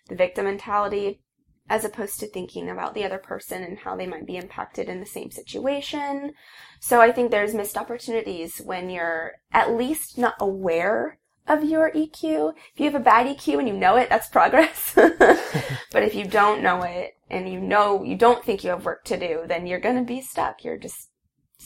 the 0.09 0.17
victim 0.17 0.47
mentality, 0.47 1.21
as 1.69 1.85
opposed 1.85 2.21
to 2.21 2.29
thinking 2.29 2.69
about 2.69 2.95
the 2.95 3.05
other 3.05 3.19
person 3.19 3.63
and 3.63 3.79
how 3.79 3.97
they 3.97 4.07
might 4.07 4.27
be 4.27 4.37
impacted 4.37 4.89
in 4.89 5.01
the 5.01 5.07
same 5.07 5.31
situation. 5.31 6.33
So 6.81 7.01
I 7.01 7.13
think 7.13 7.31
there's 7.31 7.55
missed 7.55 7.77
opportunities 7.77 8.59
when 8.59 8.89
you're 8.91 9.35
at 9.53 9.73
least 9.73 10.19
not 10.19 10.35
aware 10.39 11.19
of 11.49 11.65
your 11.65 11.91
EQ. 11.93 12.55
If 12.75 12.81
you 12.81 12.87
have 12.87 12.95
a 12.95 13.01
bad 13.01 13.27
EQ 13.27 13.59
and 13.59 13.69
you 13.69 13.75
know 13.75 13.97
it, 13.97 14.09
that's 14.09 14.29
progress. 14.29 14.93
but 14.95 16.03
if 16.03 16.15
you 16.15 16.25
don't 16.25 16.63
know 16.63 16.83
it 16.83 17.17
and 17.31 17.49
you 17.49 17.61
know 17.61 18.03
you 18.03 18.17
don't 18.17 18.45
think 18.45 18.63
you 18.63 18.71
have 18.71 18.85
work 18.85 19.05
to 19.05 19.17
do, 19.17 19.43
then 19.47 19.67
you're 19.67 19.81
going 19.81 19.97
to 19.97 20.05
be 20.05 20.21
stuck. 20.21 20.65
You're 20.65 20.79
just 20.79 21.11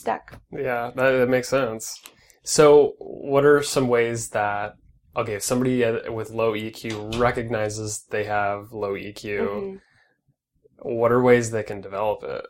stuck. 0.01 0.39
Yeah, 0.51 0.91
that, 0.95 1.11
that 1.11 1.29
makes 1.29 1.49
sense. 1.49 2.01
So, 2.43 2.95
what 2.99 3.45
are 3.45 3.61
some 3.61 3.87
ways 3.87 4.29
that 4.29 4.75
okay, 5.15 5.33
if 5.33 5.43
somebody 5.43 5.83
with 6.09 6.31
low 6.31 6.53
EQ 6.53 7.19
recognizes 7.19 8.05
they 8.09 8.23
have 8.25 8.71
low 8.71 8.93
EQ, 8.93 9.23
mm-hmm. 9.23 9.77
what 10.81 11.11
are 11.11 11.21
ways 11.21 11.51
they 11.51 11.63
can 11.63 11.81
develop 11.81 12.23
it? 12.23 12.45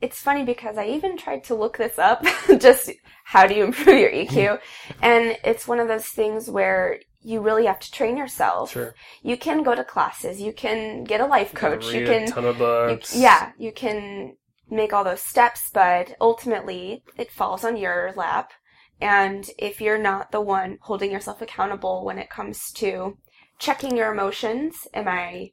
It's 0.00 0.20
funny 0.20 0.44
because 0.44 0.76
I 0.76 0.88
even 0.88 1.16
tried 1.16 1.44
to 1.44 1.54
look 1.54 1.78
this 1.78 1.98
up, 1.98 2.24
just 2.58 2.90
how 3.24 3.46
do 3.46 3.54
you 3.54 3.64
improve 3.64 3.98
your 3.98 4.10
EQ? 4.10 4.60
and 5.02 5.36
it's 5.42 5.66
one 5.66 5.80
of 5.80 5.88
those 5.88 6.06
things 6.06 6.50
where 6.50 7.00
you 7.22 7.40
really 7.40 7.66
have 7.66 7.80
to 7.80 7.90
train 7.90 8.16
yourself. 8.16 8.72
Sure. 8.72 8.94
You 9.22 9.36
can 9.36 9.62
go 9.62 9.74
to 9.74 9.82
classes, 9.82 10.40
you 10.40 10.52
can 10.52 11.04
get 11.04 11.20
a 11.20 11.26
life 11.26 11.54
coach, 11.54 11.86
you, 11.86 12.00
you 12.00 12.06
can 12.06 12.22
a 12.24 12.28
ton 12.28 12.44
of 12.44 12.58
books. 12.58 13.16
You, 13.16 13.22
yeah, 13.22 13.52
you 13.58 13.72
can 13.72 14.36
make 14.70 14.92
all 14.92 15.04
those 15.04 15.22
steps, 15.22 15.70
but 15.72 16.16
ultimately 16.20 17.02
it 17.16 17.30
falls 17.30 17.64
on 17.64 17.76
your 17.76 18.12
lap. 18.16 18.52
And 19.00 19.48
if 19.58 19.80
you're 19.80 19.98
not 19.98 20.32
the 20.32 20.40
one 20.40 20.78
holding 20.82 21.12
yourself 21.12 21.42
accountable 21.42 22.04
when 22.04 22.18
it 22.18 22.30
comes 22.30 22.72
to 22.74 23.18
checking 23.58 23.96
your 23.96 24.12
emotions, 24.12 24.88
am 24.94 25.08
I 25.08 25.52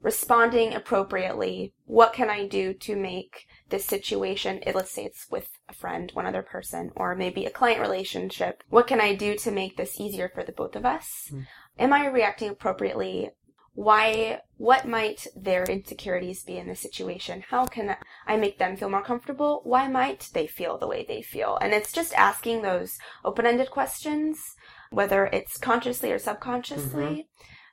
responding 0.00 0.74
appropriately? 0.74 1.72
What 1.84 2.12
can 2.12 2.28
I 2.28 2.46
do 2.46 2.74
to 2.74 2.96
make 2.96 3.46
this 3.68 3.84
situation, 3.84 4.60
let's 4.74 4.92
say 4.92 5.04
it's 5.04 5.26
with 5.30 5.48
a 5.68 5.74
friend, 5.74 6.10
one 6.14 6.26
other 6.26 6.42
person, 6.42 6.92
or 6.94 7.14
maybe 7.14 7.44
a 7.44 7.50
client 7.50 7.80
relationship. 7.80 8.62
What 8.68 8.86
can 8.86 9.00
I 9.00 9.14
do 9.14 9.36
to 9.38 9.50
make 9.50 9.76
this 9.76 10.00
easier 10.00 10.30
for 10.32 10.44
the 10.44 10.52
both 10.52 10.76
of 10.76 10.84
us? 10.84 11.30
Mm. 11.32 11.46
Am 11.78 11.92
I 11.92 12.06
reacting 12.06 12.50
appropriately? 12.50 13.30
Why, 13.76 14.40
what 14.56 14.88
might 14.88 15.26
their 15.36 15.62
insecurities 15.64 16.42
be 16.42 16.56
in 16.58 16.66
this 16.66 16.80
situation? 16.80 17.44
How 17.48 17.66
can 17.66 17.96
I 18.26 18.36
make 18.36 18.58
them 18.58 18.76
feel 18.76 18.90
more 18.90 19.04
comfortable? 19.04 19.60
Why 19.64 19.86
might 19.86 20.28
they 20.32 20.46
feel 20.46 20.76
the 20.76 20.88
way 20.88 21.04
they 21.06 21.22
feel? 21.22 21.56
And 21.60 21.72
it's 21.72 21.92
just 21.92 22.12
asking 22.14 22.62
those 22.62 22.98
open-ended 23.24 23.70
questions, 23.70 24.38
whether 24.90 25.26
it's 25.26 25.56
consciously 25.58 26.10
or 26.10 26.18
subconsciously. 26.18 27.04
Mm-hmm 27.04 27.20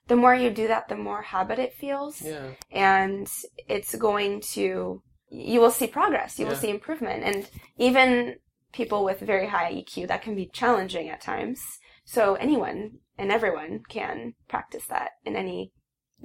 the 0.07 0.17
more 0.17 0.35
you 0.35 0.49
do 0.49 0.67
that, 0.67 0.89
the 0.89 0.97
more 0.97 1.21
habit 1.21 1.59
it 1.59 1.73
feels. 1.73 2.21
Yeah. 2.21 2.49
And 2.73 3.25
it's 3.69 3.95
going 3.95 4.41
to 4.51 5.01
you 5.33 5.59
will 5.59 5.71
see 5.71 5.87
progress. 5.87 6.37
You 6.37 6.45
yeah. 6.45 6.51
will 6.51 6.57
see 6.57 6.69
improvement. 6.69 7.23
And 7.23 7.49
even 7.77 8.35
people 8.71 9.03
with 9.03 9.19
very 9.19 9.47
high 9.47 9.73
EQ, 9.73 10.07
that 10.07 10.21
can 10.21 10.35
be 10.35 10.49
challenging 10.53 11.09
at 11.09 11.21
times. 11.21 11.59
So 12.05 12.35
anyone 12.35 12.99
and 13.17 13.31
everyone 13.31 13.81
can 13.89 14.35
practice 14.47 14.85
that 14.89 15.11
in 15.25 15.35
any 15.35 15.71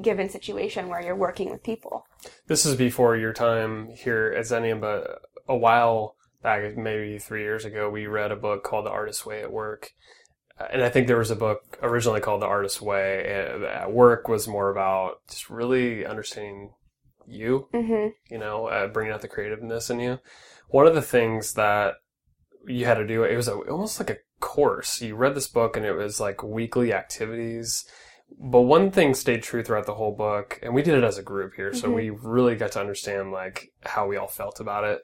given 0.01 0.29
situation 0.29 0.89
where 0.89 1.03
you're 1.03 1.17
working 1.17 1.51
with 1.51 1.63
people. 1.63 2.07
This 2.47 2.65
is 2.65 2.77
before 2.77 3.17
your 3.17 3.33
time 3.33 3.89
here 3.91 4.35
at 4.37 4.45
Xenium, 4.45 4.81
but 4.81 5.23
a 5.49 5.57
while 5.57 6.17
back, 6.43 6.77
maybe 6.77 7.19
three 7.19 7.43
years 7.43 7.65
ago, 7.65 7.91
we 7.91 8.07
read 8.07 8.33
a 8.33 8.37
book 8.37 8.63
called 8.63 8.87
The 8.87 8.91
Artist's 8.91 9.27
Way 9.27 9.43
at 9.43 9.53
Work. 9.53 9.91
And 10.73 10.83
I 10.83 10.89
think 10.89 11.07
there 11.07 11.19
was 11.19 11.31
a 11.31 11.37
book 11.37 11.79
originally 11.83 12.21
called 12.21 12.43
The 12.43 12.47
Artist's 12.47 12.83
Way. 12.83 13.25
At 13.25 13.93
work 13.93 14.29
was 14.29 14.49
more 14.49 14.71
about 14.71 15.27
just 15.29 15.51
really 15.51 16.05
understanding 16.05 16.73
you, 17.27 17.69
mm-hmm. 17.73 18.09
you 18.33 18.39
know, 18.39 18.67
uh, 18.67 18.89
bringing 18.89 19.13
out 19.13 19.21
the 19.21 19.29
creativeness 19.29 19.91
in 19.91 20.01
you. 20.01 20.19
One 20.69 20.87
of 20.87 20.95
the 20.95 21.03
things 21.03 21.55
that 21.55 21.95
you 22.67 22.87
had 22.87 22.95
to 22.95 23.07
do, 23.07 23.23
it 23.25 23.37
was 23.37 23.49
a, 23.49 23.55
almost 23.55 24.01
like 24.01 24.11
a 24.11 24.19
course. 24.41 25.01
You 25.01 25.15
read 25.15 25.35
this 25.35 25.49
book 25.49 25.77
and 25.77 25.87
it 25.87 25.93
was 25.93 26.21
like 26.21 26.43
weekly 26.43 26.93
activities. 26.93 27.85
But 28.41 28.63
one 28.63 28.91
thing 28.91 29.15
stayed 29.15 29.43
true 29.43 29.63
throughout 29.63 29.87
the 29.87 29.95
whole 29.95 30.15
book, 30.15 30.61
and 30.63 30.75
we 30.75 30.83
did 30.83 30.95
it 30.95 31.05
as 31.05 31.19
a 31.19 31.23
group 31.23 31.55
here, 31.55 31.73
so 31.73 31.87
mm-hmm. 31.87 31.95
we 31.95 32.11
really 32.11 32.57
got 32.57 32.73
to 32.73 32.81
understand 32.81 33.33
like 33.33 33.73
how 33.85 34.07
we 34.07 34.17
all 34.17 34.29
felt 34.29 34.61
about 34.61 34.85
it. 34.85 35.01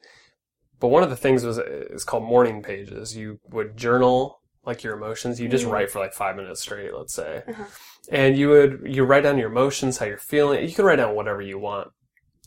But 0.79 0.89
one 0.89 1.03
of 1.03 1.11
the 1.11 1.17
things 1.17 1.45
was 1.45 1.59
it's 1.59 2.05
called 2.05 2.25
morning 2.25 2.63
pages. 2.63 3.17
You 3.17 3.41
would 3.51 3.77
journal 3.77 4.41
like 4.65 4.83
your 4.83 4.97
emotions. 4.97 5.41
You 5.41 5.49
just 5.49 5.65
mm-hmm. 5.65 5.73
write 5.73 5.91
for 5.91 5.99
like 5.99 6.13
five 6.13 6.37
minutes 6.37 6.63
straight, 6.63 6.95
let's 6.95 7.15
say, 7.15 7.43
uh-huh. 7.49 7.65
and 8.11 8.37
you 8.37 8.49
would 8.51 8.83
you 8.85 9.05
write 9.05 9.23
down 9.23 9.39
your 9.39 9.51
emotions, 9.51 9.99
how 9.99 10.07
you're 10.07 10.19
feeling. 10.19 10.69
You 10.69 10.75
can 10.75 10.85
write 10.85 10.97
down 10.97 11.15
whatever 11.15 11.43
you 11.43 11.59
want. 11.59 11.89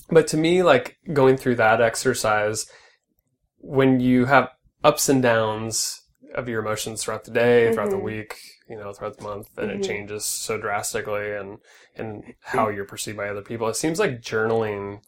But 0.09 0.27
to 0.27 0.37
me, 0.37 0.63
like 0.63 0.97
going 1.11 1.37
through 1.37 1.55
that 1.55 1.81
exercise, 1.81 2.65
when 3.57 3.99
you 3.99 4.25
have 4.25 4.49
ups 4.83 5.09
and 5.09 5.21
downs 5.21 5.96
of 6.35 6.49
your 6.49 6.61
emotions 6.61 7.03
throughout 7.03 7.23
the 7.23 7.31
day, 7.31 7.71
throughout 7.71 7.89
mm-hmm. 7.89 7.97
the 7.97 8.03
week, 8.03 8.35
you 8.69 8.77
know, 8.77 8.91
throughout 8.93 9.17
the 9.17 9.23
month, 9.23 9.47
and 9.57 9.69
mm-hmm. 9.69 9.81
it 9.81 9.87
changes 9.87 10.25
so 10.25 10.57
drastically 10.57 11.33
and, 11.33 11.57
and 11.95 12.23
how 12.41 12.69
you're 12.69 12.85
perceived 12.85 13.17
by 13.17 13.29
other 13.29 13.41
people. 13.41 13.67
It 13.67 13.75
seems 13.75 13.99
like 13.99 14.21
journaling 14.21 14.99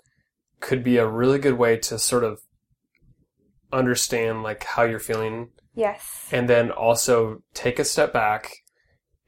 could 0.60 0.84
be 0.84 0.98
a 0.98 1.08
really 1.08 1.40
good 1.40 1.58
way 1.58 1.78
to 1.78 2.00
sort 2.00 2.24
of 2.24 2.40
understand 3.72 4.44
like 4.44 4.64
how 4.64 4.84
you're 4.84 5.00
feeling. 5.00 5.50
Yes. 5.76 6.28
And 6.32 6.50
then 6.50 6.72
also 6.72 7.44
take 7.54 7.80
a 7.80 7.86
step 7.86 8.12
back 8.12 8.52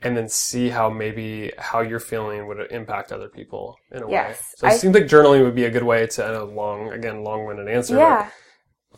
and 0.02 0.18
then 0.18 0.28
see 0.28 0.70
how 0.70 0.90
maybe 0.90 1.52
how 1.58 1.82
you're 1.82 2.00
feeling 2.00 2.48
would 2.48 2.58
impact 2.72 3.12
other 3.12 3.30
people 3.30 3.78
in 3.92 4.02
a 4.02 4.10
yes, 4.10 4.30
way. 4.30 4.36
So 4.58 4.68
it 4.68 4.70
I, 4.72 4.78
seems 4.78 4.96
like 4.96 5.06
journaling 5.06 5.44
would 5.44 5.56
be 5.56 5.66
a 5.66 5.70
good 5.70 5.84
way 5.84 6.08
to, 6.08 6.26
end 6.26 6.36
a 6.36 6.44
long, 6.44 6.92
again, 6.92 7.24
long-winded 7.24 7.68
answer. 7.68 7.98
Yeah. 7.98 8.30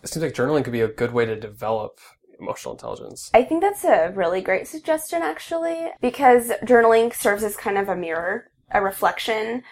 It 0.01 0.07
seems 0.07 0.23
like 0.23 0.33
journaling 0.33 0.63
could 0.63 0.73
be 0.73 0.81
a 0.81 0.87
good 0.87 1.11
way 1.11 1.25
to 1.25 1.35
develop 1.35 1.99
emotional 2.39 2.73
intelligence. 2.73 3.29
I 3.33 3.43
think 3.43 3.61
that's 3.61 3.83
a 3.83 4.11
really 4.15 4.41
great 4.41 4.67
suggestion, 4.67 5.21
actually, 5.21 5.91
because 6.01 6.51
journaling 6.63 7.13
serves 7.13 7.43
as 7.43 7.55
kind 7.55 7.77
of 7.77 7.89
a 7.89 7.95
mirror, 7.95 8.49
a 8.71 8.81
reflection 8.81 9.63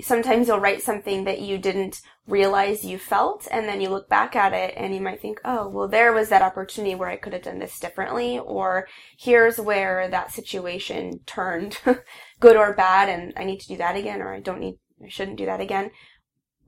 sometimes 0.00 0.48
you'll 0.48 0.60
write 0.60 0.82
something 0.82 1.24
that 1.24 1.40
you 1.40 1.58
didn't 1.58 2.00
realize 2.26 2.84
you 2.84 2.98
felt 2.98 3.46
and 3.50 3.68
then 3.68 3.80
you 3.80 3.88
look 3.88 4.08
back 4.08 4.34
at 4.34 4.52
it 4.52 4.74
and 4.76 4.94
you 4.94 5.00
might 5.00 5.20
think, 5.20 5.40
oh, 5.44 5.68
well, 5.68 5.88
there 5.88 6.12
was 6.12 6.28
that 6.28 6.42
opportunity 6.42 6.94
where 6.94 7.08
I 7.08 7.16
could 7.16 7.32
have 7.32 7.42
done 7.42 7.58
this 7.58 7.78
differently 7.78 8.38
or 8.38 8.88
here's 9.18 9.58
where 9.58 10.08
that 10.08 10.32
situation 10.32 11.20
turned 11.26 11.78
good 12.40 12.56
or 12.56 12.74
bad 12.74 13.08
and 13.08 13.32
I 13.36 13.44
need 13.44 13.60
to 13.60 13.68
do 13.68 13.76
that 13.78 13.96
again 13.96 14.22
or 14.22 14.32
I 14.32 14.40
don't 14.40 14.60
need, 14.60 14.78
I 15.04 15.08
shouldn't 15.08 15.38
do 15.38 15.46
that 15.46 15.60
again. 15.60 15.90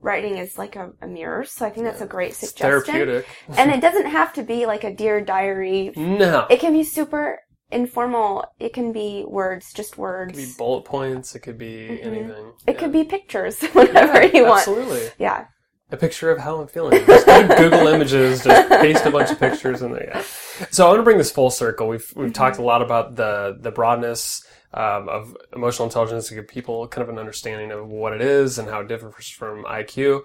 Writing 0.05 0.37
is 0.37 0.55
like 0.55 0.75
a, 0.75 0.91
a 1.01 1.07
mirror, 1.07 1.43
so 1.45 1.65
I 1.65 1.71
think 1.71 1.87
that's 1.87 2.01
a 2.01 2.05
great 2.05 2.35
suggestion. 2.35 2.93
therapeutic. 2.93 3.25
and 3.57 3.71
it 3.71 3.81
doesn't 3.87 4.05
have 4.05 4.33
to 4.33 4.43
be 4.43 4.67
like 4.67 4.83
a 4.83 4.93
dear 4.93 5.19
diary. 5.19 5.91
No. 5.95 6.45
It 6.47 6.59
can 6.59 6.73
be 6.73 6.83
super 6.83 7.39
informal 7.71 8.45
it 8.59 8.73
can 8.73 8.91
be 8.91 9.25
words 9.27 9.73
just 9.73 9.97
words 9.97 10.37
it 10.37 10.41
could 10.41 10.47
be 10.47 10.53
bullet 10.55 10.85
points 10.85 11.33
it 11.33 11.39
could 11.39 11.57
be 11.57 11.87
mm-hmm. 11.89 12.07
anything 12.07 12.53
it 12.67 12.73
yeah. 12.73 12.79
could 12.79 12.91
be 12.91 13.03
pictures 13.03 13.59
whatever 13.73 14.23
yeah, 14.23 14.31
you 14.33 14.43
want 14.43 14.59
absolutely 14.59 15.09
yeah 15.17 15.45
a 15.91 15.97
picture 15.97 16.29
of 16.29 16.37
how 16.37 16.61
i'm 16.61 16.67
feeling 16.67 17.03
just 17.07 17.25
google 17.57 17.87
images 17.87 18.43
just 18.43 18.69
paste 18.81 19.03
a 19.05 19.09
bunch 19.09 19.31
of 19.31 19.39
pictures 19.39 19.81
in 19.81 19.91
there 19.91 20.11
yeah 20.13 20.23
so 20.69 20.85
i 20.85 20.89
want 20.89 20.99
to 20.99 21.03
bring 21.03 21.17
this 21.17 21.31
full 21.31 21.49
circle 21.49 21.87
we've 21.87 22.13
we've 22.15 22.27
mm-hmm. 22.27 22.33
talked 22.33 22.59
a 22.59 22.61
lot 22.61 22.83
about 22.83 23.15
the 23.15 23.57
the 23.59 23.71
broadness 23.71 24.45
um, 24.75 25.09
of 25.09 25.35
emotional 25.55 25.87
intelligence 25.87 26.27
to 26.27 26.35
give 26.35 26.47
people 26.47 26.87
kind 26.87 27.01
of 27.01 27.09
an 27.09 27.19
understanding 27.19 27.71
of 27.71 27.87
what 27.87 28.13
it 28.13 28.21
is 28.21 28.59
and 28.59 28.69
how 28.69 28.81
it 28.81 28.87
differs 28.87 29.29
from 29.29 29.63
iq 29.63 30.21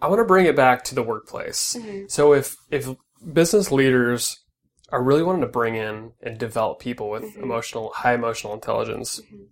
i 0.00 0.08
want 0.08 0.18
to 0.18 0.24
bring 0.24 0.46
it 0.46 0.56
back 0.56 0.82
to 0.82 0.94
the 0.94 1.02
workplace 1.02 1.76
mm-hmm. 1.78 2.06
so 2.08 2.32
if 2.32 2.56
if 2.70 2.88
business 3.32 3.70
leaders 3.70 4.42
are 4.92 5.02
really 5.02 5.22
wanting 5.22 5.40
to 5.40 5.48
bring 5.48 5.74
in 5.74 6.12
and 6.22 6.38
develop 6.38 6.78
people 6.78 7.08
with 7.08 7.24
mm-hmm. 7.24 7.42
emotional, 7.42 7.90
high 7.94 8.12
emotional 8.12 8.52
intelligence. 8.52 9.20
Mm-hmm. 9.20 9.44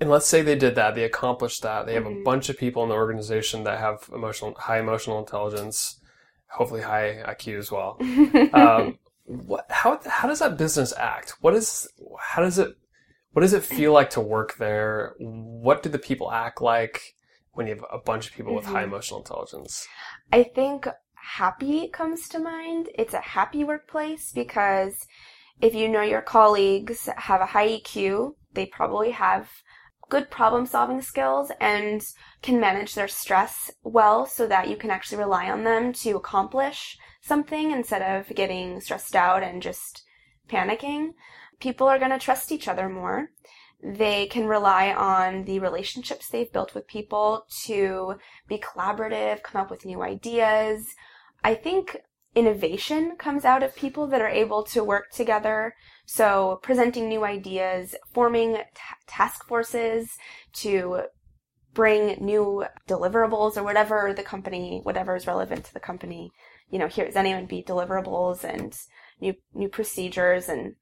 And 0.00 0.10
let's 0.10 0.26
say 0.26 0.42
they 0.42 0.56
did 0.56 0.74
that, 0.74 0.94
they 0.94 1.04
accomplished 1.04 1.62
that. 1.62 1.86
They 1.86 1.94
have 1.94 2.04
mm-hmm. 2.04 2.20
a 2.20 2.24
bunch 2.24 2.48
of 2.48 2.58
people 2.58 2.82
in 2.82 2.88
the 2.88 2.94
organization 2.96 3.64
that 3.64 3.78
have 3.78 4.08
emotional, 4.12 4.54
high 4.54 4.80
emotional 4.80 5.18
intelligence, 5.20 6.00
hopefully 6.50 6.82
high 6.82 7.22
IQ 7.28 7.58
as 7.58 7.72
well. 7.72 7.96
um, 8.52 8.98
what 9.24 9.66
how 9.68 10.00
how 10.06 10.26
does 10.26 10.38
that 10.38 10.56
business 10.56 10.94
act? 10.96 11.34
What 11.40 11.54
is 11.54 11.86
how 12.18 12.42
does 12.42 12.58
it 12.58 12.76
what 13.38 13.42
does 13.42 13.52
it 13.52 13.62
feel 13.62 13.92
like 13.92 14.10
to 14.10 14.20
work 14.20 14.56
there? 14.56 15.14
What 15.20 15.84
do 15.84 15.88
the 15.88 15.98
people 16.00 16.32
act 16.32 16.60
like 16.60 17.14
when 17.52 17.68
you 17.68 17.76
have 17.76 17.84
a 17.88 17.98
bunch 17.98 18.26
of 18.26 18.34
people 18.34 18.52
with 18.52 18.66
high 18.66 18.82
Mhm. 18.82 18.88
emotional 18.88 19.20
intelligence? 19.20 19.86
I 20.32 20.42
think 20.42 20.88
happy 21.14 21.86
comes 21.86 22.28
to 22.30 22.40
mind. 22.40 22.88
It's 22.96 23.14
a 23.14 23.20
happy 23.20 23.62
workplace 23.62 24.32
because 24.32 25.06
if 25.60 25.72
you 25.72 25.88
know 25.88 26.02
your 26.02 26.20
colleagues 26.20 27.08
have 27.16 27.40
a 27.40 27.46
high 27.46 27.68
EQ, 27.68 28.34
they 28.54 28.66
probably 28.66 29.12
have 29.12 29.48
good 30.08 30.32
problem 30.32 30.66
solving 30.66 31.00
skills 31.00 31.52
and 31.60 32.04
can 32.42 32.58
manage 32.58 32.96
their 32.96 33.06
stress 33.06 33.70
well 33.84 34.26
so 34.26 34.48
that 34.48 34.68
you 34.68 34.74
can 34.74 34.90
actually 34.90 35.18
rely 35.18 35.48
on 35.48 35.62
them 35.62 35.92
to 35.92 36.16
accomplish 36.16 36.98
something 37.20 37.70
instead 37.70 38.02
of 38.02 38.34
getting 38.34 38.80
stressed 38.80 39.14
out 39.14 39.44
and 39.44 39.62
just 39.62 40.02
panicking. 40.48 41.12
People 41.60 41.88
are 41.88 41.98
going 41.98 42.10
to 42.10 42.18
trust 42.18 42.52
each 42.52 42.68
other 42.68 42.88
more. 42.88 43.30
They 43.82 44.26
can 44.26 44.46
rely 44.46 44.92
on 44.92 45.44
the 45.44 45.60
relationships 45.60 46.28
they've 46.28 46.52
built 46.52 46.74
with 46.74 46.88
people 46.88 47.44
to 47.64 48.16
be 48.48 48.58
collaborative, 48.58 49.42
come 49.42 49.60
up 49.60 49.70
with 49.70 49.84
new 49.84 50.02
ideas. 50.02 50.86
I 51.44 51.54
think 51.54 51.96
innovation 52.34 53.16
comes 53.16 53.44
out 53.44 53.62
of 53.62 53.74
people 53.74 54.06
that 54.08 54.20
are 54.20 54.28
able 54.28 54.62
to 54.62 54.84
work 54.84 55.10
together. 55.12 55.74
So 56.06 56.58
presenting 56.62 57.08
new 57.08 57.24
ideas, 57.24 57.94
forming 58.12 58.54
ta 58.74 58.94
task 59.06 59.44
forces 59.46 60.08
to 60.54 61.02
bring 61.74 62.16
new 62.24 62.64
deliverables 62.88 63.56
or 63.56 63.62
whatever 63.62 64.12
the 64.12 64.22
company, 64.22 64.80
whatever 64.82 65.14
is 65.14 65.26
relevant 65.26 65.64
to 65.64 65.74
the 65.74 65.80
company. 65.80 66.30
You 66.70 66.78
know, 66.78 66.88
here 66.88 67.04
at 67.04 67.48
be 67.48 67.62
deliverables 67.62 68.44
and 68.44 68.76
new, 69.20 69.34
new 69.54 69.68
procedures. 69.68 70.48
And 70.48 70.74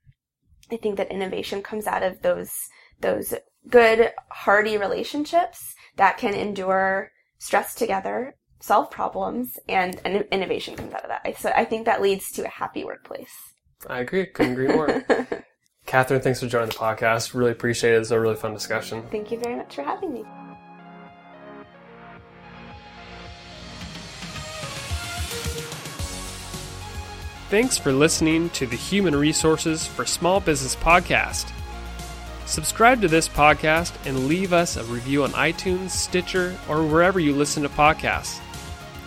I 0.70 0.76
think 0.76 0.96
that 0.96 1.10
innovation 1.10 1.62
comes 1.62 1.86
out 1.86 2.02
of 2.02 2.22
those, 2.22 2.52
those 3.00 3.34
good, 3.68 4.12
hearty 4.30 4.76
relationships 4.76 5.74
that 5.96 6.18
can 6.18 6.34
endure 6.34 7.12
stress 7.38 7.74
together, 7.74 8.36
solve 8.60 8.90
problems, 8.90 9.58
and, 9.68 10.00
and 10.04 10.24
innovation 10.32 10.76
comes 10.76 10.92
out 10.92 11.04
of 11.04 11.08
that. 11.08 11.38
So 11.38 11.52
I 11.54 11.64
think 11.64 11.84
that 11.86 12.02
leads 12.02 12.30
to 12.32 12.44
a 12.44 12.48
happy 12.48 12.84
workplace. 12.84 13.34
I 13.88 14.00
agree. 14.00 14.26
Couldn't 14.26 14.52
agree 14.52 14.68
more. 14.68 15.04
Catherine, 15.86 16.20
thanks 16.20 16.40
for 16.40 16.48
joining 16.48 16.68
the 16.68 16.74
podcast. 16.74 17.32
Really 17.34 17.52
appreciate 17.52 17.94
it. 17.94 18.00
It's 18.00 18.10
a 18.10 18.18
really 18.18 18.34
fun 18.34 18.52
discussion. 18.52 19.04
Thank 19.10 19.30
you 19.30 19.38
very 19.38 19.54
much 19.54 19.76
for 19.76 19.82
having 19.82 20.12
me. 20.12 20.24
Thanks 27.48 27.78
for 27.78 27.92
listening 27.92 28.50
to 28.50 28.66
the 28.66 28.74
Human 28.74 29.14
Resources 29.14 29.86
for 29.86 30.04
Small 30.04 30.40
Business 30.40 30.74
podcast. 30.74 31.52
Subscribe 32.44 33.00
to 33.02 33.08
this 33.08 33.28
podcast 33.28 33.94
and 34.04 34.26
leave 34.26 34.52
us 34.52 34.76
a 34.76 34.82
review 34.84 35.22
on 35.22 35.30
iTunes, 35.30 35.90
Stitcher, 35.90 36.58
or 36.68 36.84
wherever 36.84 37.20
you 37.20 37.32
listen 37.32 37.62
to 37.62 37.68
podcasts. 37.68 38.40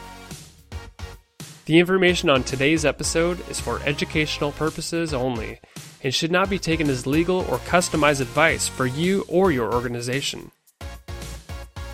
The 1.65 1.79
information 1.79 2.29
on 2.29 2.43
today's 2.43 2.85
episode 2.85 3.49
is 3.49 3.59
for 3.59 3.81
educational 3.83 4.51
purposes 4.51 5.15
only 5.15 5.59
and 6.03 6.13
should 6.13 6.31
not 6.31 6.47
be 6.47 6.59
taken 6.59 6.87
as 6.91 7.07
legal 7.07 7.39
or 7.49 7.57
customized 7.57 8.21
advice 8.21 8.67
for 8.67 8.85
you 8.85 9.25
or 9.27 9.51
your 9.51 9.73
organization. 9.73 10.51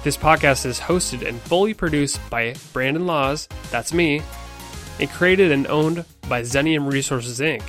This 0.04 0.18
podcast 0.18 0.66
is 0.66 0.82
hosted 0.82 1.26
and 1.26 1.40
fully 1.40 1.74
produced 1.74 2.20
by 2.30 2.56
Brandon 2.74 3.06
Laws, 3.06 3.48
that's 3.70 3.94
me, 3.94 4.22
and 5.00 5.10
created 5.10 5.54
and 5.54 5.66
owned 5.68 6.04
by 6.28 6.42
Xenium 6.42 6.92
Resources 6.92 7.40
Inc. 7.40 7.64